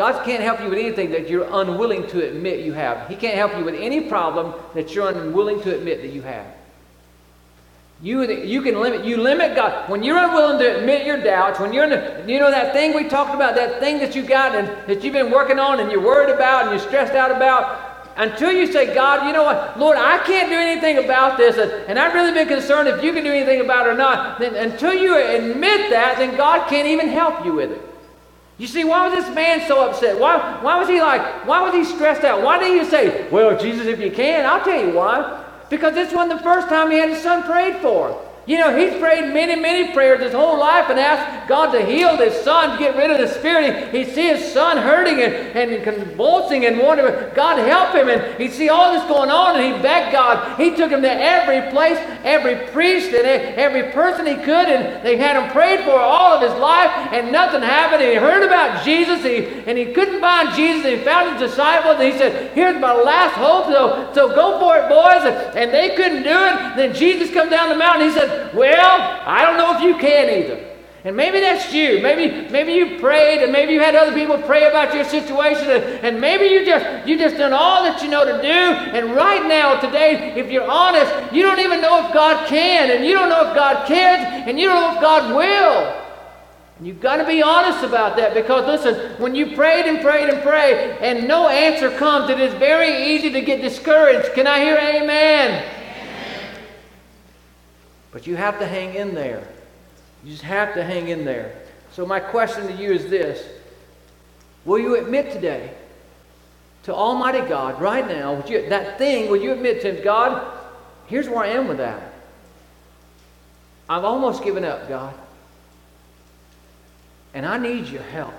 God 0.00 0.24
can't 0.24 0.42
help 0.42 0.62
you 0.62 0.70
with 0.70 0.78
anything 0.78 1.10
that 1.10 1.28
you're 1.28 1.46
unwilling 1.52 2.06
to 2.06 2.26
admit 2.26 2.64
you 2.64 2.72
have. 2.72 3.06
He 3.06 3.16
can't 3.16 3.34
help 3.34 3.54
you 3.58 3.66
with 3.66 3.74
any 3.74 4.00
problem 4.00 4.54
that 4.72 4.94
you're 4.94 5.10
unwilling 5.10 5.60
to 5.60 5.76
admit 5.76 6.00
that 6.00 6.14
you 6.14 6.22
have. 6.22 6.46
You, 8.00 8.22
you 8.22 8.62
can 8.62 8.80
limit, 8.80 9.04
you 9.04 9.18
limit 9.18 9.54
God. 9.54 9.90
When 9.90 10.02
you're 10.02 10.16
unwilling 10.16 10.58
to 10.60 10.78
admit 10.78 11.04
your 11.06 11.22
doubts, 11.22 11.60
when 11.60 11.74
you're 11.74 11.84
you 12.26 12.40
know 12.40 12.50
that 12.50 12.72
thing 12.72 12.96
we 12.96 13.10
talked 13.10 13.34
about, 13.34 13.54
that 13.56 13.78
thing 13.78 13.98
that 13.98 14.16
you 14.16 14.22
got 14.22 14.54
and 14.54 14.68
that 14.88 15.04
you've 15.04 15.12
been 15.12 15.30
working 15.30 15.58
on 15.58 15.80
and 15.80 15.92
you're 15.92 16.00
worried 16.00 16.34
about 16.34 16.62
and 16.62 16.70
you're 16.70 16.88
stressed 16.88 17.12
out 17.12 17.30
about, 17.30 18.08
until 18.16 18.52
you 18.52 18.72
say, 18.72 18.94
God, 18.94 19.26
you 19.26 19.34
know 19.34 19.42
what, 19.42 19.78
Lord, 19.78 19.98
I 19.98 20.16
can't 20.24 20.48
do 20.48 20.56
anything 20.56 21.04
about 21.04 21.36
this, 21.36 21.58
and, 21.58 21.70
and 21.90 21.98
I've 21.98 22.14
really 22.14 22.32
been 22.32 22.48
concerned 22.48 22.88
if 22.88 23.04
you 23.04 23.12
can 23.12 23.22
do 23.22 23.32
anything 23.32 23.60
about 23.60 23.86
it 23.86 23.90
or 23.90 23.96
not, 23.96 24.38
then 24.38 24.54
until 24.54 24.94
you 24.94 25.14
admit 25.18 25.90
that, 25.90 26.16
then 26.16 26.38
God 26.38 26.70
can't 26.70 26.88
even 26.88 27.08
help 27.08 27.44
you 27.44 27.52
with 27.52 27.70
it. 27.70 27.89
You 28.60 28.66
see, 28.66 28.84
why 28.84 29.08
was 29.08 29.24
this 29.24 29.34
man 29.34 29.66
so 29.66 29.88
upset? 29.88 30.20
Why, 30.20 30.60
why 30.60 30.78
was 30.78 30.86
he 30.86 31.00
like, 31.00 31.46
why 31.46 31.62
was 31.62 31.72
he 31.72 31.82
stressed 31.82 32.24
out? 32.24 32.42
Why 32.42 32.58
didn't 32.58 32.84
he 32.84 32.90
say, 32.90 33.26
Well, 33.30 33.58
Jesus, 33.58 33.86
if 33.86 33.98
you 33.98 34.10
can, 34.10 34.44
I'll 34.44 34.62
tell 34.62 34.86
you 34.86 34.92
why. 34.92 35.46
Because 35.70 35.94
this 35.94 36.12
wasn't 36.12 36.38
the 36.38 36.44
first 36.44 36.68
time 36.68 36.90
he 36.90 36.98
had 36.98 37.08
his 37.08 37.22
son 37.22 37.42
prayed 37.44 37.76
for. 37.76 38.22
You 38.50 38.58
know, 38.58 38.76
he's 38.76 38.98
prayed 38.98 39.32
many, 39.32 39.54
many 39.54 39.92
prayers 39.92 40.24
his 40.24 40.32
whole 40.32 40.58
life 40.58 40.90
and 40.90 40.98
asked 40.98 41.46
God 41.46 41.70
to 41.70 41.86
heal 41.86 42.16
his 42.16 42.34
son, 42.42 42.72
to 42.72 42.78
get 42.78 42.96
rid 42.96 43.08
of 43.12 43.18
the 43.18 43.28
spirit. 43.28 43.94
He, 43.94 44.02
he 44.02 44.10
see 44.10 44.26
his 44.26 44.52
son 44.52 44.76
hurting 44.76 45.22
and, 45.22 45.56
and 45.56 45.84
convulsing 45.84 46.66
and 46.66 46.76
wondering, 46.76 47.32
God 47.32 47.58
help 47.58 47.94
him. 47.94 48.08
And 48.08 48.42
he 48.42 48.48
see 48.48 48.68
all 48.68 48.92
this 48.92 49.04
going 49.04 49.30
on 49.30 49.54
and 49.54 49.76
he 49.76 49.80
begged 49.80 50.10
God. 50.10 50.58
He 50.58 50.74
took 50.74 50.90
him 50.90 51.00
to 51.02 51.12
every 51.12 51.70
place, 51.70 51.96
every 52.24 52.66
priest 52.72 53.14
and 53.14 53.24
every 53.24 53.92
person 53.92 54.26
he 54.26 54.34
could, 54.34 54.66
and 54.66 55.06
they 55.06 55.16
had 55.16 55.40
him 55.40 55.48
prayed 55.52 55.84
for 55.84 55.96
all 55.96 56.32
of 56.32 56.42
his 56.42 56.58
life, 56.60 56.90
and 57.12 57.30
nothing 57.30 57.62
happened. 57.62 58.02
And 58.02 58.10
he 58.10 58.18
heard 58.18 58.42
about 58.42 58.84
Jesus, 58.84 59.24
and 59.24 59.26
he, 59.26 59.46
and 59.70 59.78
he 59.78 59.92
couldn't 59.92 60.20
find 60.20 60.52
Jesus, 60.56 60.84
and 60.86 60.98
he 60.98 61.04
found 61.04 61.38
his 61.38 61.50
disciples, 61.50 62.00
and 62.00 62.12
he 62.12 62.18
said, 62.18 62.50
Here's 62.52 62.80
my 62.80 62.94
last 62.94 63.34
hope, 63.34 63.66
so, 63.66 64.10
so 64.12 64.34
go 64.34 64.58
for 64.58 64.76
it, 64.76 64.88
boys. 64.88 65.22
And, 65.22 65.56
and 65.56 65.72
they 65.72 65.94
couldn't 65.94 66.24
do 66.24 66.30
it. 66.30 66.76
Then 66.76 66.92
Jesus 66.92 67.30
come 67.30 67.48
down 67.48 67.68
the 67.68 67.76
mountain, 67.76 68.08
he 68.08 68.12
said, 68.12 68.39
well, 68.54 69.20
I 69.26 69.44
don't 69.44 69.56
know 69.56 69.76
if 69.76 69.82
you 69.82 70.00
can 70.00 70.28
either. 70.28 70.70
And 71.02 71.16
maybe 71.16 71.40
that's 71.40 71.72
you. 71.72 72.00
Maybe, 72.02 72.50
maybe 72.50 72.74
you 72.74 72.98
prayed 72.98 73.42
and 73.42 73.50
maybe 73.50 73.72
you 73.72 73.80
had 73.80 73.96
other 73.96 74.12
people 74.12 74.36
pray 74.36 74.68
about 74.68 74.94
your 74.94 75.04
situation 75.04 75.70
and, 75.70 75.82
and 76.04 76.20
maybe 76.20 76.44
you 76.44 76.66
just 76.66 77.08
you 77.08 77.16
just 77.16 77.38
done 77.38 77.54
all 77.54 77.82
that 77.84 78.02
you 78.02 78.10
know 78.10 78.24
to 78.26 78.42
do. 78.42 78.48
And 78.48 79.16
right 79.16 79.46
now, 79.46 79.80
today, 79.80 80.34
if 80.36 80.50
you're 80.50 80.70
honest, 80.70 81.32
you 81.32 81.42
don't 81.42 81.58
even 81.58 81.80
know 81.80 82.06
if 82.06 82.12
God 82.12 82.46
can, 82.46 82.90
and 82.90 83.04
you 83.04 83.14
don't 83.14 83.30
know 83.30 83.48
if 83.48 83.54
God 83.54 83.86
cares, 83.86 84.20
and 84.46 84.60
you 84.60 84.68
don't 84.68 84.78
know 84.78 84.94
if 84.96 85.00
God 85.00 85.34
will. 85.34 86.00
You've 86.82 87.00
got 87.00 87.16
to 87.16 87.26
be 87.26 87.42
honest 87.42 87.84
about 87.84 88.16
that 88.16 88.34
because 88.34 88.66
listen, 88.66 89.20
when 89.20 89.34
you 89.34 89.54
prayed 89.54 89.86
and 89.86 90.00
prayed 90.00 90.28
and 90.28 90.42
prayed 90.42 90.96
and 91.00 91.28
no 91.28 91.48
answer 91.48 91.90
comes, 91.96 92.30
it 92.30 92.40
is 92.40 92.52
very 92.54 93.14
easy 93.14 93.30
to 93.32 93.40
get 93.40 93.60
discouraged. 93.60 94.32
Can 94.34 94.46
I 94.46 94.60
hear 94.60 94.76
amen? 94.76 95.79
But 98.12 98.26
you 98.26 98.36
have 98.36 98.58
to 98.58 98.66
hang 98.66 98.94
in 98.94 99.14
there. 99.14 99.46
You 100.24 100.32
just 100.32 100.42
have 100.42 100.74
to 100.74 100.84
hang 100.84 101.08
in 101.08 101.24
there. 101.24 101.54
So, 101.92 102.04
my 102.06 102.20
question 102.20 102.66
to 102.66 102.72
you 102.72 102.92
is 102.92 103.08
this 103.08 103.46
Will 104.64 104.78
you 104.78 104.96
admit 104.96 105.32
today 105.32 105.74
to 106.84 106.94
Almighty 106.94 107.46
God 107.48 107.80
right 107.80 108.06
now, 108.06 108.44
you, 108.46 108.68
that 108.68 108.98
thing, 108.98 109.30
will 109.30 109.40
you 109.40 109.52
admit 109.52 109.82
to 109.82 109.94
Him, 109.94 110.04
God, 110.04 110.58
here's 111.06 111.28
where 111.28 111.44
I 111.44 111.48
am 111.48 111.68
with 111.68 111.78
that? 111.78 112.12
I've 113.88 114.04
almost 114.04 114.44
given 114.44 114.64
up, 114.64 114.88
God. 114.88 115.14
And 117.34 117.44
I 117.46 117.58
need 117.58 117.88
your 117.88 118.02
help. 118.02 118.34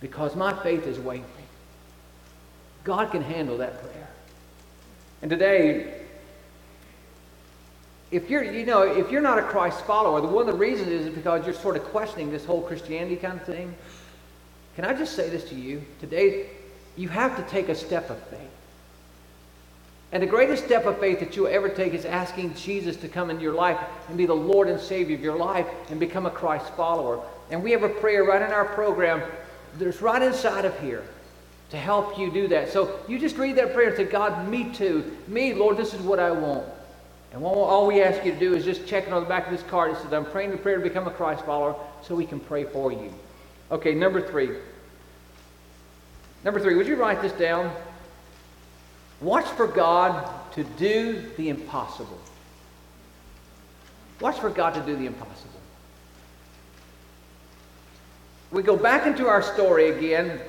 because 0.00 0.36
my 0.36 0.52
faith 0.62 0.86
is 0.86 0.98
wavering. 0.98 1.24
God 2.84 3.10
can 3.10 3.22
handle 3.22 3.58
that 3.58 3.82
prayer. 3.82 4.08
And 5.22 5.30
today, 5.30 5.95
if 8.10 8.30
you're, 8.30 8.44
you 8.44 8.64
know, 8.64 8.82
if 8.82 9.10
you're 9.10 9.20
not 9.20 9.38
a 9.38 9.42
Christ 9.42 9.84
follower, 9.84 10.20
the 10.20 10.28
one 10.28 10.48
of 10.48 10.52
the 10.52 10.58
reasons 10.58 10.88
is 10.88 11.14
because 11.14 11.44
you're 11.44 11.54
sort 11.54 11.76
of 11.76 11.84
questioning 11.86 12.30
this 12.30 12.44
whole 12.44 12.62
Christianity 12.62 13.16
kind 13.16 13.40
of 13.40 13.46
thing. 13.46 13.74
Can 14.76 14.84
I 14.84 14.92
just 14.92 15.16
say 15.16 15.28
this 15.28 15.44
to 15.48 15.54
you? 15.54 15.82
Today, 16.00 16.50
you 16.96 17.08
have 17.08 17.36
to 17.36 17.42
take 17.50 17.68
a 17.68 17.74
step 17.74 18.10
of 18.10 18.18
faith. 18.24 18.40
And 20.12 20.22
the 20.22 20.26
greatest 20.26 20.64
step 20.64 20.86
of 20.86 20.98
faith 20.98 21.18
that 21.20 21.34
you'll 21.34 21.48
ever 21.48 21.68
take 21.68 21.92
is 21.92 22.04
asking 22.04 22.54
Jesus 22.54 22.96
to 22.98 23.08
come 23.08 23.28
into 23.28 23.42
your 23.42 23.54
life 23.54 23.78
and 24.08 24.16
be 24.16 24.24
the 24.24 24.34
Lord 24.34 24.68
and 24.68 24.80
Savior 24.80 25.16
of 25.16 25.22
your 25.22 25.36
life 25.36 25.66
and 25.90 25.98
become 25.98 26.26
a 26.26 26.30
Christ 26.30 26.72
follower. 26.74 27.20
And 27.50 27.62
we 27.62 27.72
have 27.72 27.82
a 27.82 27.88
prayer 27.88 28.22
right 28.22 28.40
in 28.40 28.52
our 28.52 28.66
program 28.66 29.20
that's 29.78 30.00
right 30.00 30.22
inside 30.22 30.64
of 30.64 30.78
here 30.80 31.02
to 31.70 31.76
help 31.76 32.18
you 32.18 32.30
do 32.30 32.46
that. 32.48 32.70
So 32.70 33.00
you 33.08 33.18
just 33.18 33.36
read 33.36 33.56
that 33.56 33.74
prayer 33.74 33.88
and 33.88 33.96
say, 33.96 34.04
God, 34.04 34.48
me 34.48 34.72
too. 34.72 35.16
Me, 35.26 35.52
Lord, 35.52 35.76
this 35.76 35.92
is 35.92 36.00
what 36.00 36.20
I 36.20 36.30
want. 36.30 36.66
And 37.36 37.44
all 37.44 37.86
we 37.86 38.02
ask 38.02 38.24
you 38.24 38.32
to 38.32 38.38
do 38.38 38.54
is 38.54 38.64
just 38.64 38.86
check 38.86 39.06
it 39.06 39.12
on 39.12 39.22
the 39.22 39.28
back 39.28 39.44
of 39.44 39.52
this 39.52 39.62
card. 39.64 39.90
It 39.90 39.98
says, 39.98 40.10
I'm 40.10 40.24
praying 40.24 40.52
the 40.52 40.56
prayer 40.56 40.78
to 40.78 40.82
become 40.82 41.06
a 41.06 41.10
Christ 41.10 41.44
follower 41.44 41.76
so 42.00 42.14
we 42.14 42.24
can 42.24 42.40
pray 42.40 42.64
for 42.64 42.90
you. 42.90 43.12
Okay, 43.70 43.92
number 43.92 44.26
three. 44.26 44.56
Number 46.44 46.58
three, 46.58 46.76
would 46.76 46.86
you 46.86 46.96
write 46.96 47.20
this 47.20 47.32
down? 47.32 47.70
Watch 49.20 49.44
for 49.48 49.66
God 49.66 50.26
to 50.52 50.64
do 50.64 51.22
the 51.36 51.50
impossible. 51.50 52.18
Watch 54.18 54.38
for 54.38 54.48
God 54.48 54.72
to 54.72 54.80
do 54.80 54.96
the 54.96 55.04
impossible. 55.04 55.60
We 58.50 58.62
go 58.62 58.78
back 58.78 59.06
into 59.06 59.28
our 59.28 59.42
story 59.42 59.90
again, 59.90 60.40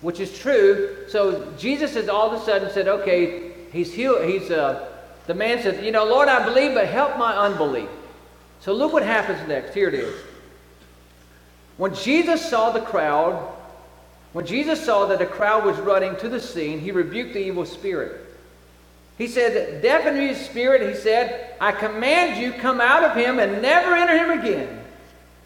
which 0.00 0.18
is 0.18 0.36
true. 0.36 0.96
So 1.06 1.52
Jesus 1.56 1.94
has 1.94 2.08
all 2.08 2.28
of 2.28 2.42
a 2.42 2.44
sudden 2.44 2.72
said, 2.72 2.88
okay, 2.88 3.52
he's 3.70 3.94
healed. 3.94 4.28
He's 4.28 4.50
uh, 4.50 4.97
the 5.28 5.34
man 5.34 5.62
says, 5.62 5.84
you 5.84 5.92
know, 5.92 6.06
Lord, 6.06 6.26
I 6.28 6.42
believe, 6.42 6.72
but 6.72 6.88
help 6.88 7.18
my 7.18 7.36
unbelief. 7.36 7.90
So 8.60 8.72
look 8.72 8.94
what 8.94 9.02
happens 9.02 9.46
next. 9.46 9.74
Here 9.74 9.88
it 9.88 9.94
is. 9.94 10.18
When 11.76 11.94
Jesus 11.94 12.48
saw 12.48 12.70
the 12.70 12.80
crowd, 12.80 13.34
when 14.32 14.46
Jesus 14.46 14.82
saw 14.82 15.04
that 15.04 15.20
a 15.20 15.26
crowd 15.26 15.66
was 15.66 15.78
running 15.80 16.16
to 16.16 16.30
the 16.30 16.40
scene, 16.40 16.80
he 16.80 16.92
rebuked 16.92 17.34
the 17.34 17.40
evil 17.40 17.66
spirit. 17.66 18.24
He 19.18 19.28
said, 19.28 19.82
Deaf 19.82 20.06
and 20.06 20.18
mute 20.18 20.38
spirit, 20.38 20.88
he 20.88 20.98
said, 20.98 21.54
I 21.60 21.72
command 21.72 22.42
you, 22.42 22.52
come 22.54 22.80
out 22.80 23.04
of 23.04 23.14
him 23.14 23.38
and 23.38 23.60
never 23.60 23.94
enter 23.94 24.16
him 24.16 24.38
again. 24.38 24.82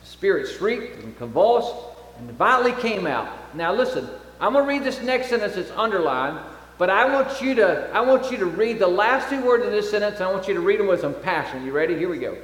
The 0.01 0.07
spirit 0.07 0.49
shrieked 0.49 1.03
and 1.03 1.19
convulsed 1.19 1.75
and 2.19 2.31
violently 2.31 2.81
came 2.81 3.09
out. 3.09 3.29
Now 3.57 3.75
listen, 3.75 4.09
I'm 4.41 4.53
going 4.53 4.65
to 4.65 4.69
read 4.69 4.85
this 4.85 5.03
next 5.03 5.29
sentence 5.29 5.57
that's 5.57 5.73
underlined, 5.73 6.39
but 6.79 6.91
I 6.91 7.13
want 7.13 7.41
you 7.41 7.55
to 7.57 7.91
I 7.93 8.01
want 8.01 8.31
you 8.31 8.39
to 8.39 8.47
read 8.47 8.79
the 8.79 8.89
last 8.89 9.29
two 9.29 9.45
words 9.45 9.65
of 9.65 9.71
this 9.71 9.91
sentence. 9.91 10.21
I 10.21 10.31
want 10.31 10.49
you 10.49 10.55
to 10.55 10.61
read 10.61 10.81
them 10.81 10.87
with 10.87 11.01
some 11.01 11.15
passion. 11.15 11.65
You 11.65 11.73
ready? 11.73 11.97
Here 11.97 12.09
we 12.09 12.19
go. 12.19 12.37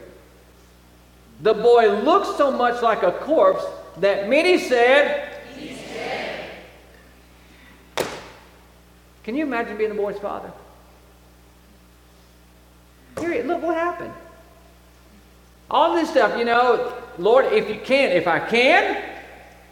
The 1.40 1.54
boy 1.54 2.00
looked 2.02 2.36
so 2.36 2.50
much 2.50 2.82
like 2.82 3.02
a 3.02 3.12
corpse 3.12 3.64
that 3.98 4.28
many 4.28 4.58
said, 4.58 5.36
Can 9.22 9.34
you 9.34 9.44
imagine 9.44 9.76
being 9.76 9.90
the 9.90 9.94
boy's 9.94 10.18
father? 10.18 10.50
Here, 13.20 13.44
look 13.44 13.62
what 13.62 13.74
happened. 13.74 14.14
All 15.70 15.94
this 15.94 16.08
stuff, 16.08 16.38
you 16.38 16.46
know, 16.46 16.94
Lord, 17.18 17.44
if 17.46 17.68
you 17.68 17.78
can, 17.78 18.10
if 18.12 18.26
I 18.26 18.38
can, 18.40 19.04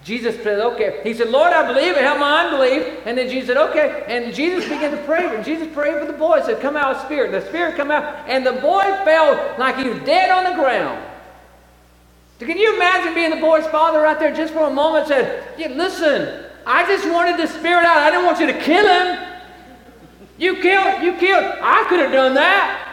Jesus 0.06 0.40
said, 0.40 0.60
okay. 0.60 1.00
He 1.02 1.12
said, 1.14 1.30
Lord, 1.30 1.52
I 1.52 1.66
believe, 1.66 1.96
help 1.96 2.20
my 2.20 2.44
unbelief. 2.44 3.00
And 3.06 3.18
then 3.18 3.28
Jesus 3.28 3.48
said, 3.48 3.56
okay. 3.56 4.04
And 4.06 4.32
Jesus 4.32 4.62
began 4.62 4.92
to 4.92 5.02
pray. 5.02 5.34
And 5.34 5.44
Jesus 5.44 5.66
prayed 5.74 5.98
for 5.98 6.06
the 6.06 6.16
boy. 6.16 6.40
Said, 6.42 6.60
come 6.60 6.76
out, 6.76 7.04
spirit. 7.04 7.32
The 7.32 7.44
spirit 7.48 7.74
come 7.74 7.90
out. 7.90 8.04
And 8.28 8.46
the 8.46 8.52
boy 8.52 8.82
fell 9.04 9.56
like 9.58 9.78
he 9.78 9.88
was 9.88 9.98
dead 10.04 10.30
on 10.30 10.44
the 10.44 10.62
ground. 10.62 11.04
Can 12.38 12.56
you 12.56 12.76
imagine 12.76 13.14
being 13.14 13.30
the 13.30 13.40
boy's 13.40 13.66
father 13.66 14.00
right 14.00 14.16
there 14.16 14.32
just 14.32 14.52
for 14.52 14.68
a 14.68 14.72
moment 14.72 15.08
said, 15.08 15.42
yeah, 15.58 15.68
listen, 15.68 16.44
I 16.64 16.86
just 16.86 17.04
wanted 17.10 17.36
the 17.36 17.48
spirit 17.48 17.84
out. 17.84 17.96
I 17.96 18.10
didn't 18.10 18.26
want 18.26 18.38
you 18.38 18.46
to 18.46 18.60
kill 18.60 18.86
him. 18.86 19.40
You 20.38 20.54
killed, 20.62 21.02
you 21.02 21.14
killed. 21.14 21.52
I 21.60 21.84
could 21.88 21.98
have 21.98 22.12
done 22.12 22.34
that. 22.34 22.85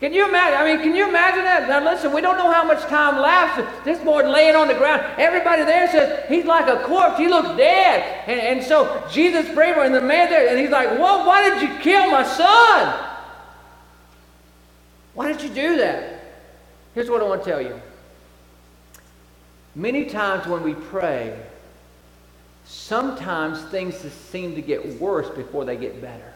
Can 0.00 0.14
you 0.14 0.26
imagine? 0.26 0.58
I 0.58 0.64
mean, 0.64 0.82
can 0.82 0.94
you 0.94 1.06
imagine 1.06 1.44
that? 1.44 1.68
Now 1.68 1.84
listen, 1.84 2.10
we 2.12 2.22
don't 2.22 2.38
know 2.38 2.50
how 2.50 2.64
much 2.64 2.80
time 2.84 3.20
lapsed. 3.20 3.84
This 3.84 3.98
boy 4.02 4.26
laying 4.26 4.56
on 4.56 4.68
the 4.68 4.74
ground. 4.74 5.02
Everybody 5.18 5.64
there 5.64 5.86
says 5.88 6.26
he's 6.26 6.46
like 6.46 6.68
a 6.68 6.82
corpse. 6.84 7.18
He 7.18 7.28
looks 7.28 7.50
dead. 7.58 8.24
And, 8.26 8.40
and 8.40 8.66
so 8.66 9.04
Jesus 9.10 9.44
prayed 9.54 9.74
for 9.74 9.80
him, 9.80 9.92
and 9.92 9.94
the 9.94 10.00
man 10.00 10.30
there, 10.30 10.48
and 10.48 10.58
he's 10.58 10.70
like, 10.70 10.88
Well, 10.98 11.26
why 11.26 11.50
did 11.50 11.62
you 11.62 11.78
kill 11.80 12.10
my 12.10 12.22
son? 12.22 13.08
Why 15.12 15.30
did 15.30 15.42
you 15.42 15.50
do 15.50 15.76
that? 15.76 16.24
Here's 16.94 17.10
what 17.10 17.20
I 17.20 17.24
want 17.24 17.44
to 17.44 17.50
tell 17.50 17.60
you. 17.60 17.78
Many 19.74 20.06
times 20.06 20.46
when 20.46 20.62
we 20.62 20.72
pray, 20.74 21.38
sometimes 22.64 23.60
things 23.64 23.96
seem 23.98 24.54
to 24.54 24.62
get 24.62 24.98
worse 24.98 25.28
before 25.28 25.66
they 25.66 25.76
get 25.76 26.00
better. 26.00 26.32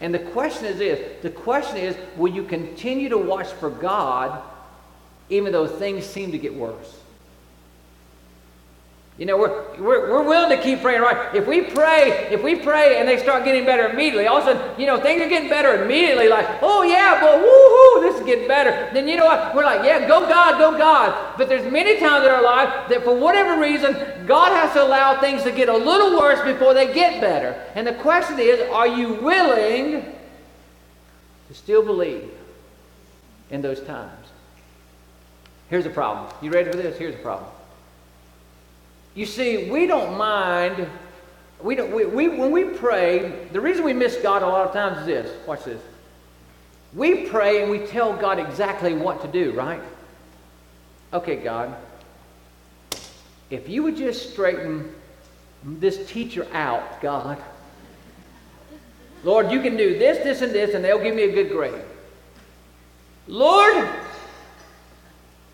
And 0.00 0.12
the 0.12 0.18
question 0.18 0.66
is 0.66 0.78
this 0.78 1.22
the 1.22 1.30
question 1.30 1.76
is, 1.78 1.96
will 2.16 2.32
you 2.32 2.42
continue 2.42 3.08
to 3.08 3.18
watch 3.18 3.48
for 3.48 3.70
God 3.70 4.42
even 5.28 5.52
though 5.52 5.66
things 5.66 6.04
seem 6.04 6.32
to 6.32 6.38
get 6.38 6.54
worse? 6.54 7.00
You 9.18 9.24
know, 9.24 9.38
we're, 9.38 9.64
we're, 9.78 10.10
we're 10.10 10.22
willing 10.22 10.54
to 10.54 10.62
keep 10.62 10.82
praying, 10.82 11.00
right? 11.00 11.34
If 11.34 11.46
we 11.46 11.62
pray, 11.62 12.28
if 12.30 12.42
we 12.42 12.54
pray 12.54 12.98
and 12.98 13.08
they 13.08 13.16
start 13.16 13.46
getting 13.46 13.64
better 13.64 13.88
immediately, 13.88 14.26
all 14.26 14.42
of 14.42 14.46
a 14.46 14.52
sudden, 14.52 14.78
you 14.78 14.86
know, 14.86 15.00
things 15.00 15.22
are 15.22 15.28
getting 15.28 15.48
better 15.48 15.82
immediately, 15.82 16.28
like, 16.28 16.46
oh 16.60 16.82
yeah, 16.82 17.18
but 17.18 17.40
woohoo, 17.40 18.02
this 18.02 18.20
is 18.20 18.26
getting 18.26 18.46
better. 18.46 18.90
Then 18.92 19.08
you 19.08 19.16
know 19.16 19.24
what? 19.24 19.54
We're 19.54 19.64
like, 19.64 19.86
yeah, 19.86 20.06
go 20.06 20.28
God, 20.28 20.58
go 20.58 20.76
God. 20.76 21.38
But 21.38 21.48
there's 21.48 21.70
many 21.72 21.98
times 21.98 22.26
in 22.26 22.30
our 22.30 22.42
life 22.42 22.90
that 22.90 23.04
for 23.04 23.16
whatever 23.16 23.58
reason, 23.58 23.94
God 24.26 24.52
has 24.52 24.74
to 24.74 24.82
allow 24.82 25.18
things 25.18 25.44
to 25.44 25.52
get 25.52 25.70
a 25.70 25.76
little 25.76 26.18
worse 26.18 26.42
before 26.42 26.74
they 26.74 26.92
get 26.92 27.18
better. 27.18 27.52
And 27.74 27.86
the 27.86 27.94
question 27.94 28.38
is, 28.38 28.60
are 28.70 28.86
you 28.86 29.14
willing 29.14 30.04
to 31.48 31.54
still 31.54 31.82
believe 31.82 32.30
in 33.48 33.62
those 33.62 33.80
times? 33.80 34.26
Here's 35.70 35.84
the 35.84 35.90
problem. 35.90 36.30
You 36.42 36.50
ready 36.50 36.70
for 36.70 36.76
this? 36.76 36.98
Here's 36.98 37.14
the 37.14 37.22
problem. 37.22 37.50
You 39.16 39.24
see, 39.24 39.70
we 39.70 39.86
don't 39.86 40.16
mind. 40.16 40.86
We 41.60 41.74
don't, 41.74 41.92
we, 41.92 42.04
we, 42.04 42.28
when 42.28 42.52
we 42.52 42.64
pray, 42.64 43.48
the 43.50 43.60
reason 43.60 43.82
we 43.82 43.94
miss 43.94 44.16
God 44.16 44.42
a 44.42 44.46
lot 44.46 44.66
of 44.66 44.74
times 44.74 44.98
is 45.00 45.06
this. 45.06 45.46
Watch 45.46 45.64
this. 45.64 45.80
We 46.94 47.26
pray 47.26 47.62
and 47.62 47.70
we 47.70 47.78
tell 47.86 48.14
God 48.14 48.38
exactly 48.38 48.92
what 48.92 49.22
to 49.22 49.28
do, 49.28 49.52
right? 49.52 49.80
Okay, 51.14 51.36
God, 51.36 51.74
if 53.48 53.68
you 53.68 53.82
would 53.84 53.96
just 53.96 54.32
straighten 54.32 54.94
this 55.64 56.06
teacher 56.10 56.46
out, 56.52 57.00
God, 57.00 57.42
Lord, 59.24 59.50
you 59.50 59.62
can 59.62 59.78
do 59.78 59.98
this, 59.98 60.18
this, 60.18 60.42
and 60.42 60.52
this, 60.52 60.74
and 60.74 60.84
they'll 60.84 61.02
give 61.02 61.14
me 61.14 61.22
a 61.22 61.32
good 61.32 61.50
grade. 61.50 61.82
Lord, 63.28 63.88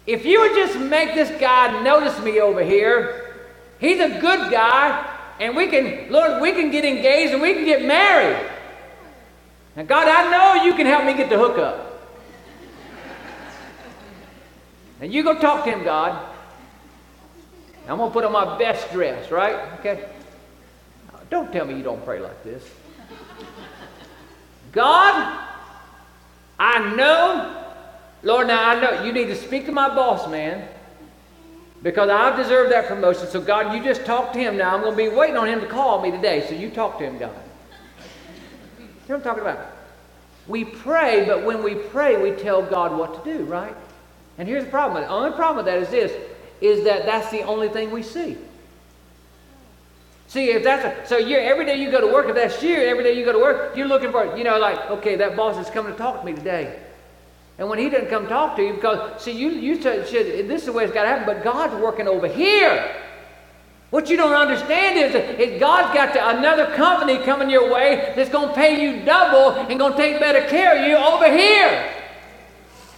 if 0.06 0.26
you 0.26 0.40
would 0.40 0.54
just 0.54 0.78
make 0.78 1.14
this 1.14 1.30
guy 1.40 1.80
notice 1.82 2.20
me 2.22 2.40
over 2.40 2.62
here, 2.62 3.21
He's 3.82 3.98
a 3.98 4.20
good 4.20 4.52
guy, 4.52 5.12
and 5.40 5.56
we 5.56 5.66
can, 5.66 6.08
Lord, 6.08 6.40
we 6.40 6.52
can 6.52 6.70
get 6.70 6.84
engaged 6.84 7.32
and 7.32 7.42
we 7.42 7.52
can 7.52 7.64
get 7.64 7.84
married. 7.84 8.48
Now, 9.74 9.82
God, 9.82 10.06
I 10.06 10.30
know 10.30 10.62
you 10.62 10.74
can 10.74 10.86
help 10.86 11.04
me 11.04 11.14
get 11.14 11.28
the 11.28 11.36
hookup. 11.36 11.88
And 15.00 15.12
you 15.12 15.24
go 15.24 15.36
talk 15.36 15.64
to 15.64 15.72
him, 15.72 15.82
God. 15.82 16.32
I'm 17.88 17.96
going 17.96 18.08
to 18.08 18.12
put 18.12 18.24
on 18.24 18.30
my 18.30 18.56
best 18.56 18.92
dress, 18.92 19.32
right? 19.32 19.56
Okay? 19.80 20.08
Don't 21.28 21.52
tell 21.52 21.66
me 21.66 21.74
you 21.74 21.82
don't 21.82 22.04
pray 22.04 22.20
like 22.20 22.44
this. 22.44 22.64
God, 24.70 25.44
I 26.56 26.94
know, 26.94 27.64
Lord, 28.22 28.46
now 28.46 28.68
I 28.68 28.80
know 28.80 29.02
you 29.02 29.12
need 29.12 29.26
to 29.26 29.36
speak 29.36 29.66
to 29.66 29.72
my 29.72 29.92
boss, 29.92 30.30
man. 30.30 30.68
Because 31.82 32.08
I've 32.10 32.36
deserved 32.36 32.70
that 32.72 32.86
promotion. 32.86 33.26
So, 33.26 33.40
God, 33.40 33.74
you 33.74 33.82
just 33.82 34.04
talk 34.04 34.32
to 34.34 34.38
him 34.38 34.56
now. 34.56 34.74
I'm 34.74 34.82
going 34.82 34.92
to 34.92 34.96
be 34.96 35.08
waiting 35.08 35.36
on 35.36 35.48
him 35.48 35.60
to 35.60 35.66
call 35.66 36.00
me 36.00 36.10
today. 36.10 36.46
So, 36.48 36.54
you 36.54 36.70
talk 36.70 36.98
to 36.98 37.04
him, 37.04 37.18
God. 37.18 37.34
You 38.78 38.84
know 38.84 38.90
what 39.06 39.16
I'm 39.16 39.22
talking 39.22 39.42
about? 39.42 39.66
We 40.46 40.64
pray, 40.64 41.24
but 41.26 41.44
when 41.44 41.62
we 41.62 41.74
pray, 41.74 42.20
we 42.20 42.36
tell 42.36 42.62
God 42.62 42.96
what 42.96 43.24
to 43.24 43.38
do, 43.38 43.44
right? 43.44 43.74
And 44.38 44.48
here's 44.48 44.64
the 44.64 44.70
problem. 44.70 45.02
The 45.02 45.08
only 45.08 45.32
problem 45.32 45.56
with 45.56 45.66
that 45.66 45.82
is 45.82 45.90
this, 45.90 46.12
is 46.60 46.84
that 46.84 47.04
that's 47.04 47.30
the 47.30 47.42
only 47.42 47.68
thing 47.68 47.90
we 47.90 48.02
see. 48.02 48.38
See, 50.28 50.50
if 50.50 50.64
that's 50.64 50.84
a, 50.84 51.06
so 51.06 51.18
you're, 51.18 51.40
every 51.40 51.66
day 51.66 51.76
you 51.76 51.90
go 51.90 52.00
to 52.00 52.06
work, 52.06 52.26
if 52.28 52.34
that's 52.34 52.62
you, 52.62 52.76
every 52.76 53.04
day 53.04 53.18
you 53.18 53.24
go 53.24 53.32
to 53.32 53.38
work, 53.38 53.76
you're 53.76 53.88
looking 53.88 54.10
for, 54.10 54.36
you 54.36 54.44
know, 54.44 54.58
like, 54.58 54.90
okay, 54.90 55.16
that 55.16 55.36
boss 55.36 55.58
is 55.58 55.70
coming 55.70 55.92
to 55.92 55.98
talk 55.98 56.20
to 56.20 56.24
me 56.24 56.32
today. 56.32 56.80
And 57.62 57.70
when 57.70 57.78
he 57.78 57.88
doesn't 57.88 58.10
come 58.10 58.26
talk 58.26 58.56
to 58.56 58.62
you, 58.64 58.74
because, 58.74 59.22
see, 59.22 59.30
you, 59.30 59.50
you 59.50 59.80
said, 59.80 60.08
this 60.48 60.62
is 60.62 60.66
the 60.66 60.72
way 60.72 60.82
it's 60.82 60.92
got 60.92 61.04
to 61.04 61.08
happen, 61.08 61.26
but 61.26 61.44
God's 61.44 61.80
working 61.80 62.08
over 62.08 62.26
here. 62.26 62.92
What 63.90 64.10
you 64.10 64.16
don't 64.16 64.34
understand 64.34 64.98
is 64.98 65.12
that 65.12 65.60
God's 65.60 65.94
got 65.94 66.12
to, 66.14 66.38
another 66.38 66.74
company 66.74 67.18
coming 67.18 67.48
your 67.48 67.72
way 67.72 68.14
that's 68.16 68.30
going 68.30 68.48
to 68.48 68.54
pay 68.56 68.82
you 68.82 69.04
double 69.04 69.52
and 69.52 69.78
going 69.78 69.92
to 69.92 69.96
take 69.96 70.18
better 70.18 70.44
care 70.48 70.76
of 70.76 70.88
you 70.88 70.96
over 70.96 71.30
here. 71.30 71.88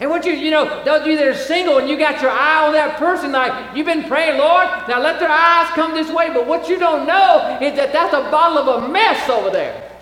And 0.00 0.08
what 0.08 0.24
you, 0.24 0.32
you 0.32 0.50
know, 0.50 0.82
those 0.82 1.02
of 1.02 1.08
you 1.08 1.18
that 1.18 1.28
are 1.28 1.34
single 1.34 1.76
and 1.76 1.86
you 1.86 1.98
got 1.98 2.22
your 2.22 2.30
eye 2.30 2.66
on 2.66 2.72
that 2.72 2.96
person, 2.96 3.32
like 3.32 3.76
you've 3.76 3.84
been 3.84 4.04
praying, 4.04 4.38
Lord, 4.38 4.66
now 4.88 4.98
let 4.98 5.20
their 5.20 5.30
eyes 5.30 5.68
come 5.74 5.92
this 5.92 6.10
way. 6.10 6.30
But 6.32 6.46
what 6.46 6.70
you 6.70 6.78
don't 6.78 7.06
know 7.06 7.58
is 7.60 7.76
that 7.76 7.92
that's 7.92 8.14
a 8.14 8.30
bottle 8.30 8.56
of 8.56 8.84
a 8.84 8.88
mess 8.88 9.28
over 9.28 9.50
there. 9.50 9.93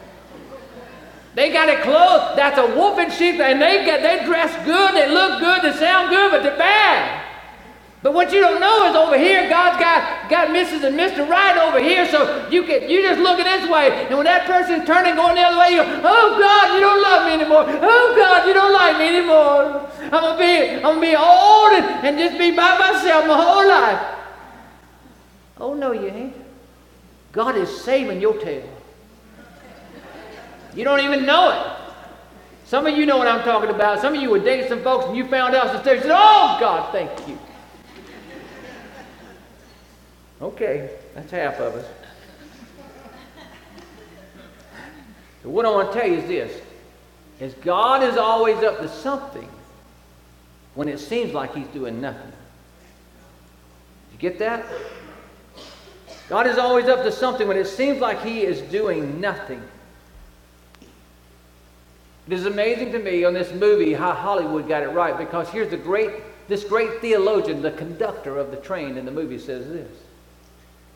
They 1.35 1.51
got 1.51 1.69
it 1.69 1.81
clothed. 1.81 2.37
That's 2.37 2.59
a 2.59 2.67
wolf 2.77 2.99
in 2.99 3.11
sheep, 3.11 3.41
and 3.41 3.61
they 3.61 3.85
get 3.85 4.03
they 4.03 4.25
dress 4.27 4.53
good, 4.67 4.95
they 4.95 5.09
look 5.09 5.41
good, 5.41 5.63
they 5.63 5.73
sound 5.79 6.11
good, 6.11 6.31
but 6.31 6.43
they're 6.43 6.59
bad. 6.59 7.23
But 8.03 8.15
what 8.15 8.33
you 8.33 8.41
don't 8.41 8.61
know 8.61 8.91
is 8.91 8.97
over 8.97 9.17
here, 9.17 9.49
God's 9.49 9.79
got, 9.79 10.29
got 10.29 10.49
Mrs. 10.49 10.83
and 10.83 10.99
Mr. 10.99 11.27
Right 11.29 11.57
over 11.57 11.79
here, 11.79 12.05
so 12.11 12.49
you 12.51 12.65
can 12.65 12.91
you 12.91 13.01
just 13.01 13.21
looking 13.21 13.45
this 13.45 13.71
way, 13.71 14.07
and 14.07 14.17
when 14.17 14.25
that 14.25 14.45
person's 14.45 14.85
turning 14.85 15.15
going 15.15 15.37
the 15.37 15.43
other 15.43 15.59
way, 15.59 15.71
you 15.71 15.83
go, 15.83 16.01
oh 16.05 16.39
God, 16.39 16.75
you 16.75 16.81
don't 16.81 17.01
love 17.01 17.27
me 17.27 17.33
anymore. 17.35 17.65
Oh 17.67 18.15
God, 18.17 18.47
you 18.47 18.53
don't 18.53 18.73
like 18.73 18.99
me 18.99 19.09
anymore. 19.09 19.89
I'm 20.03 20.21
gonna 20.21 20.39
be 20.39 20.75
I'm 20.83 20.83
gonna 20.83 21.01
be 21.01 21.17
old 21.17 21.73
and, 21.73 22.07
and 22.07 22.19
just 22.19 22.37
be 22.37 22.51
by 22.51 22.77
myself 22.77 23.27
my 23.27 23.41
whole 23.41 23.69
life. 23.69 24.19
Oh 25.59 25.75
no, 25.75 25.93
you 25.93 26.09
ain't. 26.09 26.37
God 27.31 27.57
is 27.57 27.71
saving 27.83 28.21
your 28.21 28.37
tail. 28.39 28.69
You 30.75 30.85
don't 30.85 31.01
even 31.01 31.27
know 31.27 31.51
it. 31.51 31.83
Some 32.65 32.87
of 32.87 32.97
you 32.97 33.05
know 33.05 33.19
what 33.19 33.29
I'm 33.29 33.45
talking 33.45 33.71
about. 33.71 34.01
Some 34.01 34.15
of 34.15 34.23
you 34.23 34.31
were 34.31 34.39
dating 34.39 34.69
some 34.69 34.83
folks 34.83 35.07
and 35.07 35.17
you 35.17 35.27
found 35.27 35.55
out 35.55 35.69
some 35.69 35.83
stuff. 35.83 35.97
You 35.97 36.03
said, 36.03 36.13
Oh, 36.15 36.57
God, 36.59 36.91
thank 36.93 37.29
you. 37.29 37.39
Okay, 40.41 40.91
that's 41.15 41.31
half 41.31 41.61
of 41.61 41.75
us. 41.75 41.87
So 45.43 45.51
what 45.51 45.67
I 45.67 45.71
want 45.71 45.93
to 45.93 45.99
tell 45.99 46.09
you 46.09 46.19
is 46.19 46.29
this 46.29 46.63
is 47.41 47.55
God 47.63 48.03
is 48.03 48.17
always 48.17 48.57
up 48.59 48.79
to 48.79 48.89
something 48.89 49.49
when 50.75 50.89
it 50.89 50.99
seems 50.99 51.33
like 51.33 51.55
he's 51.55 51.67
doing 51.69 52.01
nothing. 52.01 52.33
You 54.13 54.19
get 54.19 54.39
that? 54.39 54.65
God 56.29 56.47
is 56.47 56.57
always 56.57 56.87
up 56.87 57.03
to 57.03 57.13
something 57.13 57.47
when 57.47 57.57
it 57.57 57.67
seems 57.67 58.01
like 58.01 58.23
he 58.23 58.43
is 58.43 58.63
doing 58.63 59.21
nothing. 59.21 59.63
It 62.27 62.33
is 62.33 62.47
amazing 62.47 62.93
to 62.93 62.99
me 62.99 63.25
on 63.25 63.35
this 63.35 63.53
movie 63.53 63.95
how 63.95 64.13
Hollywood 64.13 64.69
got 64.69 64.83
it 64.83 64.89
right 64.89 65.17
because 65.19 65.49
here's 65.49 65.71
the 65.71 65.77
great, 65.77 66.11
this 66.49 66.63
great 66.63 67.01
theologian, 67.01 67.63
the 67.63 67.73
conductor 67.73 68.39
of 68.39 68.51
the 68.51 68.59
train 68.59 68.97
in 68.97 69.05
the 69.05 69.11
movie 69.11 69.39
says 69.39 69.67
this. 69.69 69.91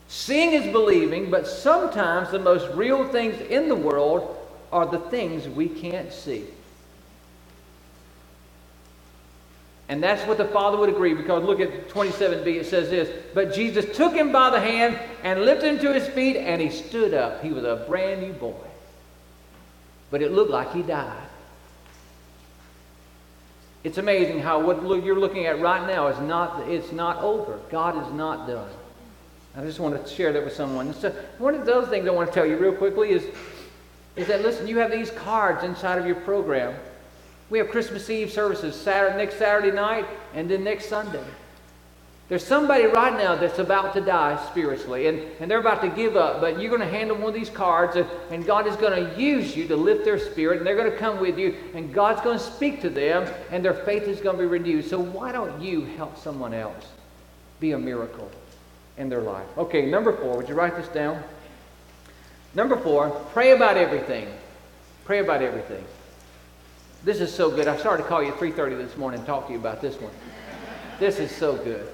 Seeing 0.07 0.53
is 0.53 0.71
believing, 0.71 1.29
but 1.29 1.45
sometimes 1.45 2.31
the 2.31 2.39
most 2.39 2.73
real 2.75 3.05
things 3.09 3.39
in 3.41 3.67
the 3.67 3.75
world 3.75 4.37
are 4.71 4.85
the 4.85 4.99
things 4.99 5.49
we 5.49 5.67
can't 5.67 6.13
see. 6.13 6.45
And 9.89 10.01
that's 10.01 10.25
what 10.27 10.37
the 10.37 10.45
Father 10.45 10.77
would 10.77 10.89
agree 10.89 11.13
because 11.13 11.43
look 11.43 11.59
at 11.59 11.89
27b, 11.89 12.47
it 12.47 12.65
says 12.65 12.89
this 12.89 13.09
But 13.33 13.53
Jesus 13.53 13.95
took 13.95 14.13
him 14.13 14.31
by 14.31 14.49
the 14.49 14.59
hand 14.59 14.97
and 15.23 15.41
lifted 15.41 15.75
him 15.75 15.79
to 15.79 15.93
his 15.93 16.07
feet, 16.07 16.37
and 16.37 16.61
he 16.61 16.69
stood 16.69 17.13
up. 17.13 17.43
He 17.43 17.51
was 17.51 17.65
a 17.65 17.85
brand 17.87 18.21
new 18.21 18.33
boy 18.33 18.66
but 20.11 20.21
it 20.21 20.31
looked 20.31 20.51
like 20.51 20.73
he 20.73 20.81
died. 20.81 21.27
It's 23.83 23.97
amazing 23.97 24.39
how 24.39 24.59
what 24.59 25.03
you're 25.03 25.19
looking 25.19 25.45
at 25.45 25.59
right 25.61 25.85
now 25.87 26.07
is 26.07 26.19
not, 26.19 26.67
it's 26.67 26.91
not 26.91 27.23
over. 27.23 27.59
God 27.69 28.05
is 28.05 28.13
not 28.13 28.47
done. 28.47 28.69
I 29.55 29.61
just 29.61 29.79
want 29.79 30.03
to 30.03 30.13
share 30.13 30.33
that 30.33 30.43
with 30.43 30.53
someone. 30.53 30.93
So 30.93 31.09
one 31.37 31.55
of 31.55 31.65
those 31.65 31.87
things 31.87 32.07
I 32.07 32.11
want 32.11 32.29
to 32.29 32.33
tell 32.33 32.45
you 32.45 32.57
real 32.57 32.73
quickly 32.73 33.09
is, 33.09 33.25
is 34.15 34.27
that, 34.27 34.41
listen, 34.41 34.67
you 34.67 34.77
have 34.79 34.91
these 34.91 35.09
cards 35.11 35.63
inside 35.63 35.97
of 35.97 36.05
your 36.05 36.15
program. 36.15 36.75
We 37.49 37.59
have 37.59 37.69
Christmas 37.69 38.09
Eve 38.09 38.31
services 38.31 38.75
Saturday, 38.75 39.17
next 39.17 39.37
Saturday 39.37 39.71
night 39.71 40.05
and 40.33 40.49
then 40.49 40.63
next 40.63 40.89
Sunday. 40.89 41.23
There's 42.29 42.45
somebody 42.45 42.85
right 42.85 43.13
now 43.13 43.35
that's 43.35 43.59
about 43.59 43.93
to 43.93 44.01
die 44.01 44.37
spiritually, 44.49 45.07
and, 45.07 45.19
and 45.39 45.49
they're 45.49 45.61
about 45.61 45.81
to 45.81 45.87
give 45.87 46.17
up, 46.17 46.41
but 46.41 46.59
you're 46.59 46.69
going 46.69 46.81
to 46.81 46.87
hand 46.87 47.09
them 47.09 47.21
one 47.21 47.29
of 47.29 47.33
these 47.33 47.49
cards, 47.49 47.95
and, 47.95 48.05
and 48.29 48.45
God 48.45 48.67
is 48.67 48.75
going 48.75 49.01
to 49.01 49.21
use 49.21 49.55
you 49.55 49.65
to 49.69 49.77
lift 49.77 50.03
their 50.03 50.19
spirit, 50.19 50.57
and 50.57 50.67
they're 50.67 50.75
going 50.75 50.91
to 50.91 50.97
come 50.97 51.21
with 51.21 51.39
you, 51.39 51.55
and 51.73 51.93
God's 51.93 52.19
going 52.19 52.37
to 52.37 52.43
speak 52.43 52.81
to 52.81 52.89
them, 52.89 53.33
and 53.49 53.63
their 53.63 53.73
faith 53.73 54.03
is 54.03 54.19
going 54.19 54.35
to 54.35 54.41
be 54.41 54.47
renewed. 54.47 54.83
So 54.83 54.99
why 54.99 55.31
don't 55.31 55.61
you 55.61 55.85
help 55.95 56.17
someone 56.17 56.53
else 56.53 56.87
be 57.61 57.71
a 57.71 57.79
miracle 57.79 58.29
in 58.97 59.07
their 59.07 59.21
life? 59.21 59.47
Okay, 59.57 59.89
number 59.89 60.11
four, 60.11 60.35
would 60.35 60.49
you 60.49 60.55
write 60.55 60.75
this 60.75 60.89
down? 60.89 61.23
Number 62.55 62.75
four, 62.75 63.09
pray 63.31 63.51
about 63.51 63.77
everything. 63.77 64.27
Pray 65.05 65.19
about 65.19 65.41
everything. 65.41 65.85
This 67.05 67.21
is 67.21 67.33
so 67.33 67.49
good. 67.49 67.69
I 67.69 67.77
started 67.77 68.03
to 68.03 68.09
call 68.09 68.21
you 68.21 68.33
at 68.33 68.37
3.30 68.37 68.77
this 68.77 68.97
morning 68.97 69.19
and 69.19 69.27
talk 69.27 69.47
to 69.47 69.53
you 69.53 69.59
about 69.59 69.81
this 69.81 69.95
one. 70.01 70.11
This 70.99 71.19
is 71.19 71.33
so 71.33 71.55
good. 71.55 71.87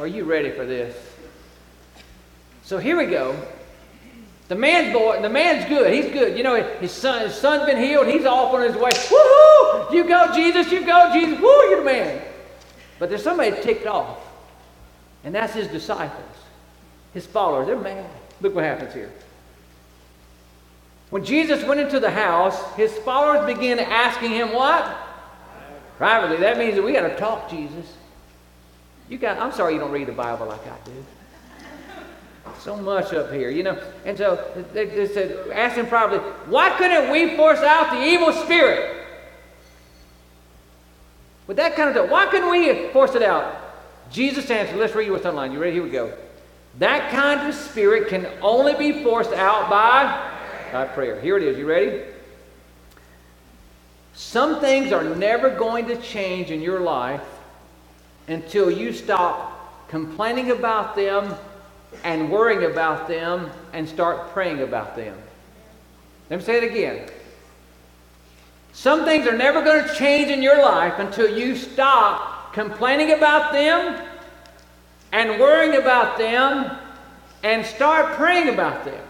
Are 0.00 0.06
you 0.06 0.24
ready 0.24 0.50
for 0.50 0.64
this? 0.64 0.96
So 2.62 2.78
here 2.78 2.96
we 2.96 3.04
go. 3.04 3.36
The 4.48 4.54
man's 4.54 4.94
boy, 4.94 5.20
the 5.20 5.28
man's 5.28 5.68
good. 5.68 5.92
He's 5.92 6.10
good. 6.10 6.38
You 6.38 6.42
know, 6.42 6.62
his 6.80 6.90
son, 6.90 7.20
his 7.26 7.34
son's 7.34 7.66
been 7.66 7.76
healed. 7.76 8.06
He's 8.06 8.24
off 8.24 8.54
on 8.54 8.62
his 8.62 8.74
way. 8.76 8.88
Woohoo! 8.92 9.92
You 9.92 10.04
go, 10.08 10.32
Jesus. 10.34 10.72
You 10.72 10.86
go, 10.86 11.10
Jesus. 11.12 11.38
Woo! 11.38 11.48
You're 11.68 11.80
the 11.80 11.84
man. 11.84 12.22
But 12.98 13.10
there's 13.10 13.22
somebody 13.22 13.50
ticked 13.60 13.86
off, 13.86 14.18
and 15.22 15.34
that's 15.34 15.52
his 15.52 15.68
disciples, 15.68 16.34
his 17.12 17.26
followers. 17.26 17.66
They're 17.66 17.76
mad. 17.76 18.08
Look 18.40 18.54
what 18.54 18.64
happens 18.64 18.94
here. 18.94 19.12
When 21.10 21.26
Jesus 21.26 21.62
went 21.64 21.78
into 21.78 22.00
the 22.00 22.10
house, 22.10 22.58
his 22.74 22.96
followers 22.98 23.44
began 23.44 23.78
asking 23.78 24.30
him 24.30 24.54
what? 24.54 24.96
Privately. 25.98 26.38
That 26.38 26.56
means 26.56 26.76
that 26.76 26.82
we 26.82 26.94
got 26.94 27.06
to 27.06 27.16
talk, 27.16 27.50
Jesus. 27.50 27.98
You 29.10 29.18
got, 29.18 29.38
I'm 29.38 29.52
sorry 29.52 29.74
you 29.74 29.80
don't 29.80 29.90
read 29.90 30.06
the 30.06 30.12
Bible 30.12 30.46
like 30.46 30.64
I 30.66 30.76
do. 30.84 31.04
So 32.60 32.76
much 32.76 33.12
up 33.12 33.32
here, 33.32 33.50
you 33.50 33.64
know. 33.64 33.82
And 34.04 34.16
so 34.16 34.64
they, 34.72 34.86
they 34.86 35.08
said, 35.08 35.50
ask 35.50 35.76
him 35.76 35.86
probably, 35.86 36.18
why 36.46 36.70
couldn't 36.78 37.10
we 37.10 37.36
force 37.36 37.58
out 37.58 37.90
the 37.90 38.02
evil 38.02 38.32
spirit? 38.32 39.04
With 41.48 41.56
that 41.56 41.74
kind 41.74 41.88
of 41.88 41.96
stuff, 41.96 42.10
why 42.10 42.26
couldn't 42.26 42.50
we 42.50 42.88
force 42.92 43.16
it 43.16 43.22
out? 43.22 43.56
Jesus 44.10 44.48
answered, 44.48 44.76
let's 44.76 44.94
read 44.94 45.10
what's 45.10 45.26
online. 45.26 45.52
You 45.52 45.58
ready? 45.58 45.74
Here 45.74 45.82
we 45.82 45.90
go. 45.90 46.16
That 46.78 47.10
kind 47.10 47.48
of 47.48 47.54
spirit 47.54 48.08
can 48.08 48.28
only 48.40 48.74
be 48.74 49.02
forced 49.02 49.32
out 49.32 49.68
by, 49.68 50.38
by 50.72 50.86
prayer. 50.86 51.20
Here 51.20 51.36
it 51.36 51.42
is. 51.42 51.58
You 51.58 51.66
ready? 51.66 52.04
Some 54.14 54.60
things 54.60 54.92
are 54.92 55.02
never 55.02 55.50
going 55.50 55.86
to 55.88 55.96
change 55.96 56.52
in 56.52 56.60
your 56.60 56.80
life 56.80 57.22
until 58.30 58.70
you 58.70 58.92
stop 58.92 59.88
complaining 59.88 60.52
about 60.52 60.94
them 60.94 61.34
and 62.04 62.30
worrying 62.30 62.70
about 62.70 63.08
them 63.08 63.50
and 63.72 63.88
start 63.88 64.30
praying 64.30 64.60
about 64.62 64.94
them. 64.94 65.16
Let 66.30 66.38
me 66.38 66.46
say 66.46 66.58
it 66.58 66.70
again. 66.70 67.08
Some 68.72 69.04
things 69.04 69.26
are 69.26 69.36
never 69.36 69.62
going 69.62 69.86
to 69.86 69.94
change 69.94 70.30
in 70.30 70.42
your 70.42 70.62
life 70.62 70.94
until 70.98 71.36
you 71.36 71.56
stop 71.56 72.54
complaining 72.54 73.12
about 73.12 73.52
them 73.52 74.06
and 75.12 75.40
worrying 75.40 75.80
about 75.80 76.16
them 76.16 76.76
and 77.42 77.66
start 77.66 78.14
praying 78.14 78.48
about 78.48 78.84
them. 78.84 79.04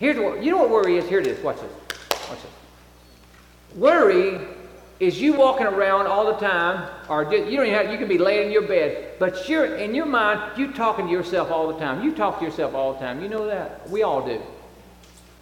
Here's 0.00 0.16
what 0.16 0.42
you 0.42 0.52
know 0.52 0.58
what 0.58 0.70
worry 0.70 0.96
is? 0.96 1.06
Here 1.06 1.20
it 1.20 1.26
is. 1.26 1.42
Watch 1.44 1.60
this. 1.60 1.72
Watch 2.30 2.38
this. 2.42 3.76
Worry 3.76 4.57
is 5.00 5.20
you 5.20 5.32
walking 5.32 5.66
around 5.66 6.06
all 6.06 6.26
the 6.26 6.38
time, 6.40 6.90
or 7.08 7.22
you 7.32 7.56
don't 7.56 7.68
have, 7.68 7.90
you 7.92 7.98
can 7.98 8.08
be 8.08 8.18
laying 8.18 8.46
in 8.46 8.52
your 8.52 8.66
bed, 8.66 9.14
but 9.18 9.48
you're 9.48 9.76
in 9.76 9.94
your 9.94 10.06
mind, 10.06 10.58
you're 10.58 10.72
talking 10.72 11.06
to 11.06 11.12
yourself 11.12 11.50
all 11.50 11.72
the 11.72 11.78
time. 11.78 12.02
You 12.02 12.14
talk 12.14 12.40
to 12.40 12.44
yourself 12.44 12.74
all 12.74 12.94
the 12.94 12.98
time. 12.98 13.22
You 13.22 13.28
know 13.28 13.46
that? 13.46 13.88
We 13.88 14.02
all 14.02 14.26
do. 14.26 14.42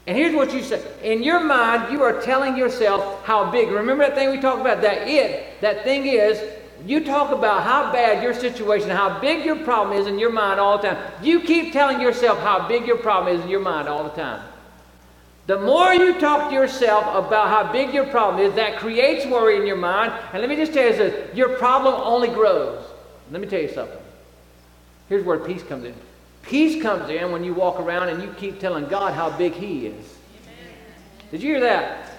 And 0.06 0.16
here's 0.16 0.34
what 0.34 0.52
you 0.52 0.62
say. 0.62 0.82
In 1.02 1.22
your 1.22 1.40
mind, 1.40 1.92
you 1.92 2.02
are 2.02 2.20
telling 2.22 2.56
yourself 2.56 3.24
how 3.24 3.50
big. 3.50 3.70
Remember 3.70 4.06
that 4.06 4.14
thing 4.14 4.30
we 4.30 4.40
talked 4.40 4.60
about? 4.60 4.82
That 4.82 5.08
it, 5.08 5.60
that 5.62 5.82
thing 5.84 6.06
is, 6.06 6.40
you 6.84 7.04
talk 7.04 7.32
about 7.32 7.62
how 7.62 7.90
bad 7.90 8.22
your 8.22 8.34
situation, 8.34 8.90
how 8.90 9.18
big 9.20 9.44
your 9.44 9.56
problem 9.56 9.98
is 9.98 10.06
in 10.06 10.18
your 10.18 10.30
mind 10.30 10.60
all 10.60 10.78
the 10.78 10.88
time. 10.88 11.12
You 11.22 11.40
keep 11.40 11.72
telling 11.72 12.00
yourself 12.00 12.38
how 12.40 12.68
big 12.68 12.86
your 12.86 12.98
problem 12.98 13.34
is 13.34 13.42
in 13.42 13.48
your 13.48 13.60
mind 13.60 13.88
all 13.88 14.04
the 14.04 14.10
time. 14.10 14.42
The 15.46 15.60
more 15.60 15.94
you 15.94 16.18
talk 16.18 16.48
to 16.48 16.54
yourself 16.54 17.04
about 17.14 17.48
how 17.48 17.72
big 17.72 17.94
your 17.94 18.06
problem 18.06 18.44
is, 18.44 18.54
that 18.54 18.78
creates 18.78 19.24
worry 19.26 19.56
in 19.56 19.66
your 19.66 19.76
mind. 19.76 20.12
And 20.32 20.40
let 20.40 20.48
me 20.48 20.56
just 20.56 20.72
tell 20.72 20.84
you 20.84 20.96
this 20.96 21.36
your 21.36 21.50
problem 21.50 21.94
only 21.94 22.28
grows. 22.28 22.84
Let 23.30 23.40
me 23.40 23.46
tell 23.46 23.60
you 23.60 23.68
something. 23.68 23.98
Here's 25.08 25.24
where 25.24 25.38
peace 25.38 25.62
comes 25.62 25.84
in. 25.84 25.94
Peace 26.42 26.82
comes 26.82 27.10
in 27.10 27.30
when 27.32 27.44
you 27.44 27.54
walk 27.54 27.80
around 27.80 28.08
and 28.08 28.22
you 28.22 28.32
keep 28.36 28.58
telling 28.58 28.86
God 28.86 29.14
how 29.14 29.36
big 29.36 29.52
He 29.52 29.86
is. 29.86 30.16
Did 31.30 31.42
you 31.42 31.50
hear 31.50 31.60
that? 31.60 32.15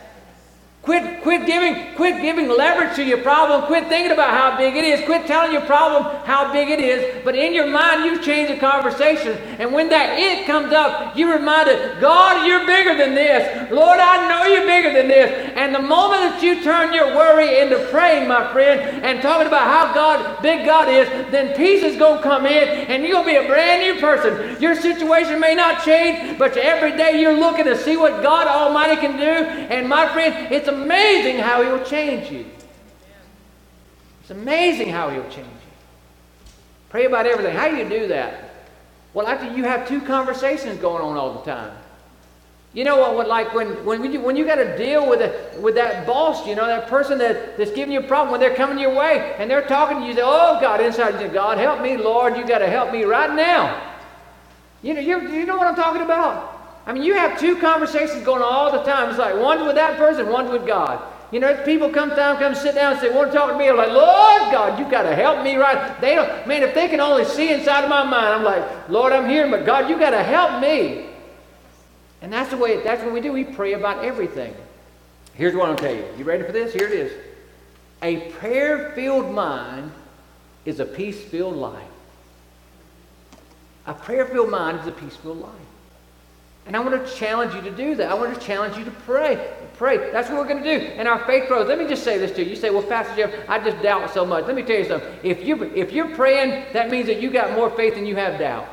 Quit, 0.87 1.21
quit 1.21 1.45
giving, 1.45 1.93
quit 1.95 2.21
giving 2.21 2.47
leverage 2.47 2.95
to 2.95 3.03
your 3.03 3.17
problem. 3.17 3.63
Quit 3.63 3.89
thinking 3.89 4.13
about 4.13 4.29
how 4.29 4.57
big 4.57 4.73
it 4.77 4.85
is. 4.85 5.03
Quit 5.03 5.27
telling 5.27 5.51
your 5.51 5.65
problem 5.65 6.05
how 6.23 6.53
big 6.53 6.69
it 6.69 6.79
is. 6.79 7.25
But 7.25 7.35
in 7.35 7.53
your 7.53 7.67
mind, 7.67 8.05
you 8.05 8.23
change 8.23 8.47
the 8.47 8.55
conversation. 8.55 9.33
And 9.59 9.73
when 9.73 9.89
that 9.89 10.17
it 10.17 10.45
comes 10.47 10.71
up, 10.71 11.17
you 11.17 11.29
remind 11.29 11.67
it, 11.67 11.99
God, 11.99 12.47
you're 12.47 12.65
bigger 12.65 12.95
than 12.95 13.15
this. 13.15 13.69
Lord, 13.69 13.99
I 13.99 14.29
know 14.29 14.45
you're 14.45 14.65
bigger 14.65 14.93
than 14.93 15.09
this. 15.09 15.51
And 15.57 15.75
the 15.75 15.81
moment 15.81 16.21
that 16.21 16.41
you 16.41 16.63
turn 16.63 16.93
your 16.93 17.17
worry 17.17 17.59
into 17.59 17.85
praying, 17.91 18.29
my 18.29 18.49
friend, 18.53 19.03
and 19.03 19.21
talking 19.21 19.47
about 19.47 19.67
how 19.67 19.93
God, 19.93 20.41
big 20.41 20.65
God 20.65 20.87
is, 20.87 21.09
then 21.33 21.53
peace 21.57 21.83
is 21.83 21.97
going 21.97 22.19
to 22.19 22.23
come 22.23 22.45
in, 22.45 22.87
and 22.87 23.03
you're 23.03 23.11
going 23.11 23.25
to 23.25 23.41
be 23.41 23.45
a 23.45 23.49
brand 23.49 23.81
new 23.81 23.99
person. 23.99 24.55
Your 24.61 24.73
situation 24.73 25.41
may 25.41 25.53
not 25.53 25.83
change, 25.83 26.39
but 26.39 26.55
every 26.55 26.95
day 26.95 27.19
you're 27.19 27.37
looking 27.37 27.65
to 27.65 27.77
see 27.77 27.97
what 27.97 28.23
God 28.23 28.47
Almighty 28.47 28.95
can 29.01 29.17
do. 29.17 29.49
And 29.67 29.89
my 29.89 30.07
friend, 30.13 30.49
it's 30.49 30.69
a 30.69 30.76
amazing 30.83 31.39
how 31.39 31.63
He'll 31.63 31.83
change 31.83 32.31
you. 32.31 32.45
It's 34.21 34.31
amazing 34.31 34.89
how 34.89 35.09
He'll 35.09 35.23
change 35.23 35.47
you. 35.47 35.71
Pray 36.89 37.05
about 37.05 37.25
everything. 37.25 37.55
How 37.55 37.69
do 37.69 37.77
you 37.77 37.87
do 37.87 38.07
that? 38.09 38.51
Well, 39.13 39.27
after 39.27 39.53
you 39.53 39.63
have 39.63 39.87
two 39.87 40.01
conversations 40.01 40.79
going 40.79 41.03
on 41.03 41.17
all 41.17 41.33
the 41.33 41.51
time. 41.51 41.75
You 42.73 42.83
know 42.83 43.13
what, 43.13 43.27
like 43.27 43.53
when, 43.55 43.83
when 43.85 44.11
you, 44.11 44.21
when 44.21 44.35
you 44.35 44.45
got 44.45 44.55
to 44.55 44.77
deal 44.77 45.09
with, 45.09 45.21
a, 45.21 45.59
with 45.59 45.75
that 45.75 46.05
boss, 46.05 46.45
you 46.45 46.53
know, 46.53 46.67
that 46.67 46.87
person 46.87 47.17
that, 47.17 47.57
that's 47.57 47.71
giving 47.71 47.91
you 47.91 48.01
a 48.01 48.03
problem, 48.03 48.31
when 48.31 48.39
they're 48.39 48.55
coming 48.55 48.77
your 48.77 48.93
way 48.93 49.35
and 49.39 49.49
they're 49.49 49.65
talking 49.65 49.97
to 49.97 50.03
you, 50.03 50.09
you 50.09 50.15
say, 50.15 50.21
oh, 50.23 50.59
God, 50.61 50.81
inside 50.81 51.19
you 51.21 51.27
God, 51.29 51.57
help 51.57 51.81
me, 51.81 51.97
Lord, 51.97 52.37
you 52.37 52.45
got 52.45 52.59
to 52.59 52.67
help 52.67 52.91
me 52.91 53.03
right 53.03 53.33
now. 53.33 53.95
You 54.83 54.93
know, 54.93 54.99
you, 54.99 55.29
you 55.31 55.45
know 55.45 55.57
what 55.57 55.67
I'm 55.67 55.75
talking 55.75 56.03
about? 56.03 56.56
I 56.87 56.93
mean, 56.93 57.03
you 57.03 57.15
have 57.15 57.37
two 57.37 57.57
conversations 57.57 58.23
going 58.23 58.41
on 58.41 58.51
all 58.51 58.71
the 58.71 58.81
time. 58.83 59.09
It's 59.09 59.19
like 59.19 59.35
one 59.35 59.67
with 59.67 59.75
that 59.75 59.97
person, 59.97 60.29
one 60.29 60.49
with 60.49 60.65
God. 60.65 61.03
You 61.31 61.41
know, 61.41 61.53
people 61.65 61.89
come 61.89 62.09
down, 62.15 62.37
come 62.37 62.55
sit 62.55 62.75
down 62.75 62.93
and 62.93 63.01
say, 63.01 63.13
want 63.13 63.33
to 63.33 63.37
talk 63.37 63.51
to 63.51 63.57
me. 63.57 63.67
I'm 63.67 63.75
like, 63.75 63.91
Lord 63.91 64.53
God, 64.53 64.79
you 64.79 64.89
got 64.89 65.03
to 65.03 65.13
help 65.13 65.43
me 65.43 65.57
right. 65.57 65.99
They 65.99 66.15
don't, 66.15 66.47
man, 66.47 66.63
if 66.63 66.73
they 66.73 66.87
can 66.87 67.01
only 67.01 67.25
see 67.25 67.51
inside 67.51 67.83
of 67.83 67.89
my 67.89 68.05
mind, 68.05 68.27
I'm 68.27 68.43
like, 68.43 68.89
Lord, 68.89 69.11
I'm 69.11 69.29
here, 69.29 69.51
but 69.51 69.65
God, 69.65 69.89
you 69.89 69.99
got 69.99 70.11
to 70.11 70.23
help 70.23 70.61
me. 70.61 71.07
And 72.21 72.31
that's 72.31 72.49
the 72.49 72.57
way, 72.57 72.81
that's 72.81 73.03
what 73.03 73.13
we 73.13 73.19
do. 73.19 73.33
We 73.33 73.43
pray 73.43 73.73
about 73.73 74.05
everything. 74.05 74.55
Here's 75.33 75.53
what 75.53 75.77
to 75.77 75.83
tell 75.83 75.93
you. 75.93 76.05
You 76.17 76.23
ready 76.23 76.43
for 76.43 76.53
this? 76.53 76.73
Here 76.73 76.87
it 76.87 76.93
is. 76.93 77.11
A 78.01 78.31
prayer 78.31 78.93
filled 78.95 79.29
mind 79.29 79.91
is 80.63 80.79
a 80.79 80.85
peace 80.85 81.21
filled 81.21 81.57
life. 81.57 81.83
A 83.85 83.93
prayer 83.93 84.25
filled 84.25 84.49
mind 84.49 84.79
is 84.79 84.87
a 84.87 84.91
peace 84.91 85.17
filled 85.17 85.41
life. 85.41 85.51
And 86.67 86.75
I 86.75 86.79
want 86.79 87.03
to 87.03 87.15
challenge 87.15 87.55
you 87.55 87.61
to 87.61 87.71
do 87.71 87.95
that. 87.95 88.11
I 88.11 88.13
want 88.13 88.37
to 88.37 88.45
challenge 88.45 88.77
you 88.77 88.83
to 88.83 88.91
pray. 88.91 89.53
Pray. 89.77 90.11
That's 90.11 90.29
what 90.29 90.37
we're 90.37 90.47
going 90.47 90.63
to 90.63 90.79
do. 90.79 90.85
And 90.85 91.07
our 91.07 91.25
faith 91.25 91.47
grows. 91.47 91.67
Let 91.67 91.79
me 91.79 91.87
just 91.87 92.03
say 92.03 92.17
this 92.17 92.31
to 92.33 92.43
you. 92.43 92.49
You 92.49 92.55
say, 92.55 92.69
well, 92.71 92.83
Pastor 92.83 93.15
Jeff, 93.15 93.49
I 93.49 93.57
just 93.59 93.81
doubt 93.81 94.13
so 94.13 94.25
much. 94.25 94.45
Let 94.45 94.55
me 94.55 94.63
tell 94.63 94.77
you 94.77 94.85
something. 94.85 95.09
If, 95.23 95.45
you, 95.45 95.63
if 95.75 95.93
you're 95.93 96.13
praying, 96.13 96.65
that 96.73 96.89
means 96.89 97.07
that 97.07 97.21
you 97.21 97.31
got 97.31 97.53
more 97.53 97.69
faith 97.69 97.95
than 97.95 98.05
you 98.05 98.15
have 98.17 98.37
doubt. 98.37 98.67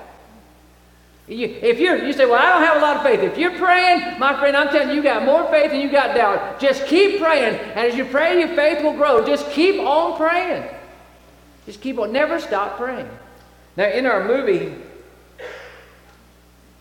You, 1.29 1.47
if 1.63 1.79
you're, 1.79 2.05
you 2.05 2.13
say, 2.13 2.27
well, 2.27 2.35
I 2.35 2.53
don't 2.53 2.63
have 2.63 2.77
a 2.77 2.81
lot 2.81 2.97
of 2.97 3.03
faith. 3.03 3.21
If 3.21 3.39
you're 3.39 3.57
praying, 3.57 4.19
my 4.19 4.39
friend, 4.39 4.57
I'm 4.57 4.69
telling 4.69 4.91
you, 4.91 4.97
you 4.97 5.03
got 5.03 5.25
more 5.25 5.49
faith 5.51 5.71
than 5.71 5.81
you 5.81 5.91
got 5.91 6.15
doubt. 6.15 6.61
Just 6.61 6.87
keep 6.87 7.21
praying. 7.21 7.55
And 7.55 7.79
as 7.79 7.97
you 7.97 8.05
pray, 8.05 8.39
your 8.41 8.49
faith 8.49 8.83
will 8.83 8.95
grow. 8.95 9.25
Just 9.25 9.51
keep 9.51 9.81
on 9.81 10.19
praying. 10.19 10.65
Just 11.65 11.81
keep 11.81 11.99
on. 11.99 12.13
Never 12.13 12.41
stop 12.41 12.77
praying. 12.77 13.09
Now, 13.77 13.89
in 13.89 14.05
our 14.05 14.27
movie, 14.27 14.75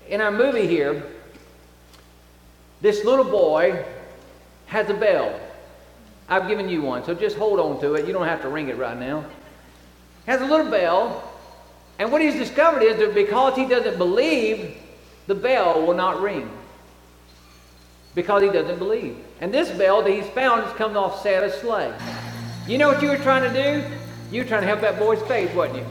in 0.07 0.21
our 0.21 0.31
movie 0.31 0.67
here, 0.67 1.03
this 2.81 3.05
little 3.05 3.25
boy 3.25 3.85
has 4.67 4.89
a 4.89 4.93
bell. 4.93 5.39
I've 6.27 6.47
given 6.47 6.69
you 6.69 6.81
one, 6.81 7.03
so 7.05 7.13
just 7.13 7.37
hold 7.37 7.59
on 7.59 7.79
to 7.81 7.95
it. 7.95 8.07
You 8.07 8.13
don't 8.13 8.27
have 8.27 8.41
to 8.41 8.49
ring 8.49 8.69
it 8.69 8.77
right 8.77 8.97
now. 8.97 9.25
Has 10.25 10.41
a 10.41 10.45
little 10.45 10.69
bell, 10.69 11.31
and 11.99 12.11
what 12.11 12.21
he's 12.21 12.35
discovered 12.35 12.81
is 12.81 12.97
that 12.97 13.13
because 13.13 13.55
he 13.55 13.65
doesn't 13.65 13.97
believe, 13.97 14.77
the 15.27 15.35
bell 15.35 15.85
will 15.85 15.93
not 15.93 16.21
ring. 16.21 16.49
Because 18.15 18.43
he 18.43 18.49
doesn't 18.49 18.79
believe. 18.79 19.17
And 19.41 19.53
this 19.53 19.69
bell 19.71 20.01
that 20.01 20.11
he's 20.11 20.27
found 20.27 20.67
is 20.67 20.73
coming 20.73 20.97
off 20.97 21.21
Santa's 21.21 21.53
sleigh. 21.55 21.93
You 22.67 22.77
know 22.77 22.87
what 22.87 23.01
you 23.01 23.09
were 23.09 23.17
trying 23.17 23.51
to 23.51 23.63
do? 23.63 23.83
You 24.31 24.43
were 24.43 24.47
trying 24.47 24.61
to 24.61 24.67
help 24.67 24.81
that 24.81 24.99
boy's 24.99 25.21
faith, 25.23 25.53
wasn't 25.55 25.79
you? 25.79 25.85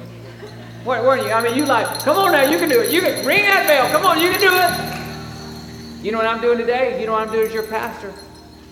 Weren't 0.85 1.25
you? 1.25 1.31
I 1.31 1.42
mean, 1.42 1.57
you 1.57 1.64
like, 1.64 2.01
come 2.01 2.16
on 2.16 2.33
now, 2.33 2.42
you 2.42 2.59
can 2.59 2.68
do 2.68 2.81
it. 2.81 2.92
You 2.92 3.01
can 3.01 3.25
ring 3.25 3.42
that 3.42 3.68
bell. 3.68 3.88
Come 3.90 4.05
on, 4.05 4.21
you 4.21 4.31
can 4.31 4.40
do 4.40 4.51
it. 4.53 6.05
You 6.05 6.11
know 6.11 6.18
what 6.18 6.27
I'm 6.27 6.40
doing 6.40 6.59
today? 6.59 7.01
You 7.01 7.07
know 7.07 7.12
what 7.12 7.29
I'm 7.29 7.33
doing 7.33 7.47
as 7.47 7.55
your 7.55 7.62
pastor? 7.62 8.12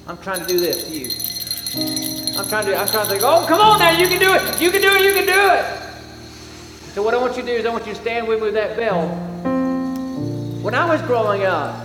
I'm 0.08 0.18
trying 0.18 0.40
to 0.40 0.46
do 0.46 0.58
this 0.58 0.88
to 0.88 0.90
you. 0.90 2.36
I'm 2.36 2.48
trying 2.48 2.66
to, 2.66 2.76
I'm 2.76 2.88
trying 2.88 3.04
to 3.04 3.10
think, 3.10 3.22
oh, 3.22 3.46
come 3.46 3.60
on 3.60 3.78
now, 3.78 3.90
you 3.90 4.08
can 4.08 4.18
do 4.18 4.34
it. 4.34 4.60
You 4.60 4.72
can 4.72 4.82
do 4.82 4.90
it, 4.90 5.02
you 5.02 5.14
can 5.14 5.26
do 5.26 5.50
it. 5.52 5.80
So 6.94 7.02
what 7.04 7.14
I 7.14 7.18
want 7.18 7.36
you 7.36 7.42
to 7.42 7.48
do 7.48 7.54
is 7.54 7.64
I 7.64 7.70
want 7.70 7.86
you 7.86 7.94
to 7.94 8.00
stand 8.00 8.26
with 8.26 8.40
me 8.40 8.46
with 8.46 8.54
that 8.54 8.76
bell. 8.76 9.06
When 10.62 10.74
I 10.74 10.84
was 10.84 11.00
growing 11.02 11.44
up, 11.44 11.76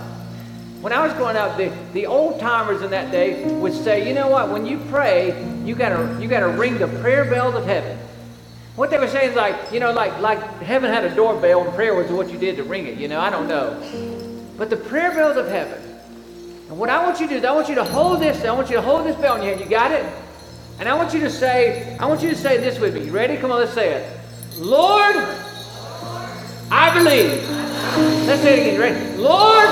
when 0.80 0.92
I 0.92 1.06
was 1.06 1.12
growing 1.14 1.36
up, 1.36 1.56
the, 1.56 1.72
the 1.92 2.06
old 2.06 2.40
timers 2.40 2.82
in 2.82 2.90
that 2.90 3.12
day 3.12 3.44
would 3.54 3.72
say, 3.72 4.08
you 4.08 4.14
know 4.14 4.28
what, 4.28 4.50
when 4.50 4.66
you 4.66 4.78
pray, 4.90 5.40
you 5.64 5.76
gotta 5.76 6.20
you 6.20 6.28
gotta 6.28 6.48
ring 6.48 6.78
the 6.78 6.88
prayer 7.00 7.24
bells 7.24 7.54
of 7.54 7.64
heaven. 7.64 7.96
What 8.76 8.90
they 8.90 8.98
were 8.98 9.08
saying 9.08 9.30
is 9.30 9.36
like, 9.36 9.72
you 9.72 9.80
know, 9.80 9.90
like, 9.90 10.20
like 10.20 10.38
heaven 10.60 10.92
had 10.92 11.04
a 11.04 11.14
doorbell 11.14 11.64
and 11.64 11.74
prayer 11.74 11.94
was 11.94 12.10
what 12.10 12.30
you 12.30 12.38
did 12.38 12.56
to 12.56 12.62
ring 12.62 12.86
it, 12.86 12.98
you 12.98 13.08
know, 13.08 13.20
I 13.20 13.30
don't 13.30 13.48
know. 13.48 13.80
But 14.58 14.68
the 14.68 14.76
prayer 14.76 15.12
bells 15.12 15.38
of 15.38 15.48
heaven. 15.48 15.82
And 16.68 16.78
what 16.78 16.90
I 16.90 17.02
want 17.02 17.18
you 17.18 17.26
to 17.26 17.32
do 17.32 17.38
is 17.38 17.44
I 17.44 17.52
want 17.52 17.70
you 17.70 17.74
to 17.76 17.84
hold 17.84 18.20
this, 18.20 18.44
I 18.44 18.52
want 18.52 18.68
you 18.68 18.76
to 18.76 18.82
hold 18.82 19.06
this 19.06 19.16
bell 19.16 19.36
in 19.36 19.42
your 19.42 19.52
hand. 19.52 19.64
You 19.64 19.70
got 19.70 19.92
it? 19.92 20.04
And 20.78 20.88
I 20.90 20.94
want 20.94 21.14
you 21.14 21.20
to 21.20 21.30
say, 21.30 21.96
I 21.98 22.06
want 22.06 22.22
you 22.22 22.28
to 22.28 22.36
say 22.36 22.58
this 22.58 22.78
with 22.78 22.94
me. 22.94 23.04
You 23.04 23.12
ready? 23.12 23.38
Come 23.38 23.50
on, 23.50 23.60
let's 23.60 23.72
say 23.72 23.94
it. 23.94 24.20
Lord, 24.58 25.16
I 26.70 26.92
believe. 26.92 27.48
Let's 28.26 28.42
say 28.42 28.58
it 28.58 28.60
again. 28.60 28.74
You 28.74 28.80
ready? 28.80 29.16
Lord, 29.16 29.68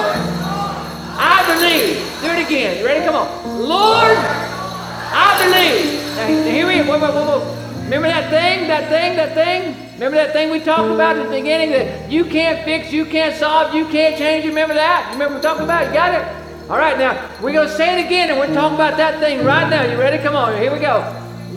I 1.17 1.45
believe. 1.47 1.97
Do 2.23 2.29
it 2.31 2.47
again. 2.47 2.79
You 2.79 2.87
ready? 2.87 3.05
Come 3.05 3.17
on. 3.17 3.29
Lord, 3.69 4.17
I 4.17 5.37
believe. 5.45 6.01
Now, 6.17 6.27
here 6.51 6.67
we 6.67 6.79
go. 6.79 6.99
Whoa, 6.99 6.99
whoa, 7.01 7.38
whoa, 7.38 7.63
Remember 7.85 8.09
that 8.09 8.31
thing, 8.31 8.66
that 8.68 8.88
thing, 8.88 9.16
that 9.16 9.35
thing? 9.35 9.77
Remember 9.94 10.16
that 10.16 10.33
thing 10.33 10.51
we 10.51 10.59
talked 10.59 10.90
about 10.90 11.16
at 11.16 11.25
the 11.25 11.31
beginning 11.31 11.70
that 11.70 12.11
you 12.11 12.25
can't 12.25 12.64
fix, 12.64 12.90
you 12.90 13.05
can't 13.05 13.37
solve, 13.37 13.75
you 13.75 13.87
can't 13.87 14.16
change? 14.16 14.47
Remember 14.47 14.73
that? 14.73 15.12
Remember 15.12 15.37
we're 15.37 15.42
talking 15.42 15.64
about? 15.64 15.88
You 15.88 15.92
got 15.92 16.14
it? 16.14 16.70
All 16.70 16.79
right, 16.79 16.99
now 16.99 17.31
we're 17.42 17.53
going 17.53 17.68
to 17.68 17.75
say 17.75 18.01
it 18.01 18.07
again 18.07 18.31
and 18.31 18.38
we're 18.38 18.53
talking 18.55 18.75
about 18.75 18.97
that 18.97 19.20
thing 19.20 19.44
right 19.44 19.68
now. 19.68 19.85
You 19.85 19.99
ready? 19.99 20.16
Come 20.23 20.35
on, 20.35 20.59
here 20.59 20.73
we 20.73 20.79
go. 20.79 21.05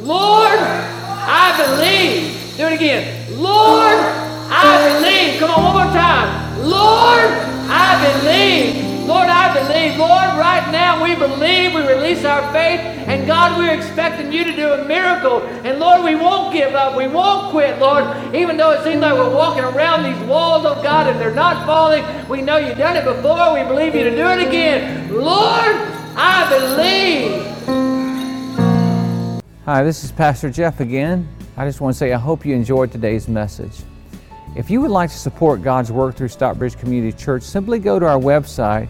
Lord, 0.03 0.59
I 0.59 1.55
believe. 1.55 2.55
Do 2.57 2.65
it 2.67 2.73
again. 2.73 3.39
Lord, 3.39 3.95
I 4.51 4.99
believe. 4.99 5.39
Come 5.39 5.51
on, 5.51 5.63
one 5.63 5.85
more 5.85 5.93
time. 5.93 6.67
Lord, 6.67 7.23
I 7.71 8.19
believe. 8.19 8.86
Lord, 9.07 9.29
I 9.29 9.53
believe. 9.53 9.97
Lord, 9.97 10.37
right 10.37 10.69
now 10.69 11.01
we 11.01 11.15
believe, 11.15 11.73
we 11.73 11.81
release 11.87 12.25
our 12.25 12.41
faith, 12.51 12.81
and 13.07 13.25
God, 13.25 13.57
we're 13.57 13.73
expecting 13.73 14.33
you 14.33 14.43
to 14.43 14.53
do 14.53 14.73
a 14.73 14.83
miracle. 14.85 15.41
And 15.63 15.79
Lord, 15.79 16.03
we 16.03 16.15
won't 16.15 16.53
give 16.53 16.75
up. 16.75 16.97
We 16.97 17.07
won't 17.07 17.51
quit, 17.51 17.79
Lord. 17.79 18.03
Even 18.35 18.57
though 18.57 18.71
it 18.71 18.83
seems 18.83 18.99
like 18.99 19.13
we're 19.13 19.33
walking 19.33 19.63
around 19.63 20.03
these 20.03 20.27
walls, 20.27 20.65
of 20.65 20.83
God, 20.83 21.07
and 21.07 21.19
they're 21.21 21.33
not 21.33 21.65
falling, 21.65 22.03
we 22.27 22.41
know 22.41 22.57
you've 22.57 22.77
done 22.77 22.97
it 22.97 23.05
before. 23.05 23.53
We 23.53 23.63
believe 23.63 23.95
you 23.95 24.03
to 24.03 24.15
do 24.15 24.27
it 24.27 24.45
again. 24.45 25.13
Lord, 25.13 25.75
I 26.17 26.49
believe. 26.49 27.45
Hi, 29.63 29.83
this 29.83 30.03
is 30.03 30.11
Pastor 30.11 30.49
Jeff 30.49 30.81
again. 30.81 31.27
I 31.55 31.65
just 31.65 31.79
want 31.79 31.93
to 31.93 31.97
say 31.97 32.11
I 32.11 32.17
hope 32.17 32.45
you 32.45 32.53
enjoyed 32.53 32.91
today's 32.91 33.29
message. 33.29 33.83
If 34.57 34.69
you 34.69 34.81
would 34.81 34.91
like 34.91 35.11
to 35.11 35.17
support 35.17 35.61
God's 35.61 35.91
work 35.91 36.15
through 36.15 36.29
Stockbridge 36.29 36.77
Community 36.77 37.15
Church, 37.15 37.43
simply 37.43 37.79
go 37.79 37.99
to 37.99 38.05
our 38.05 38.19
website 38.19 38.89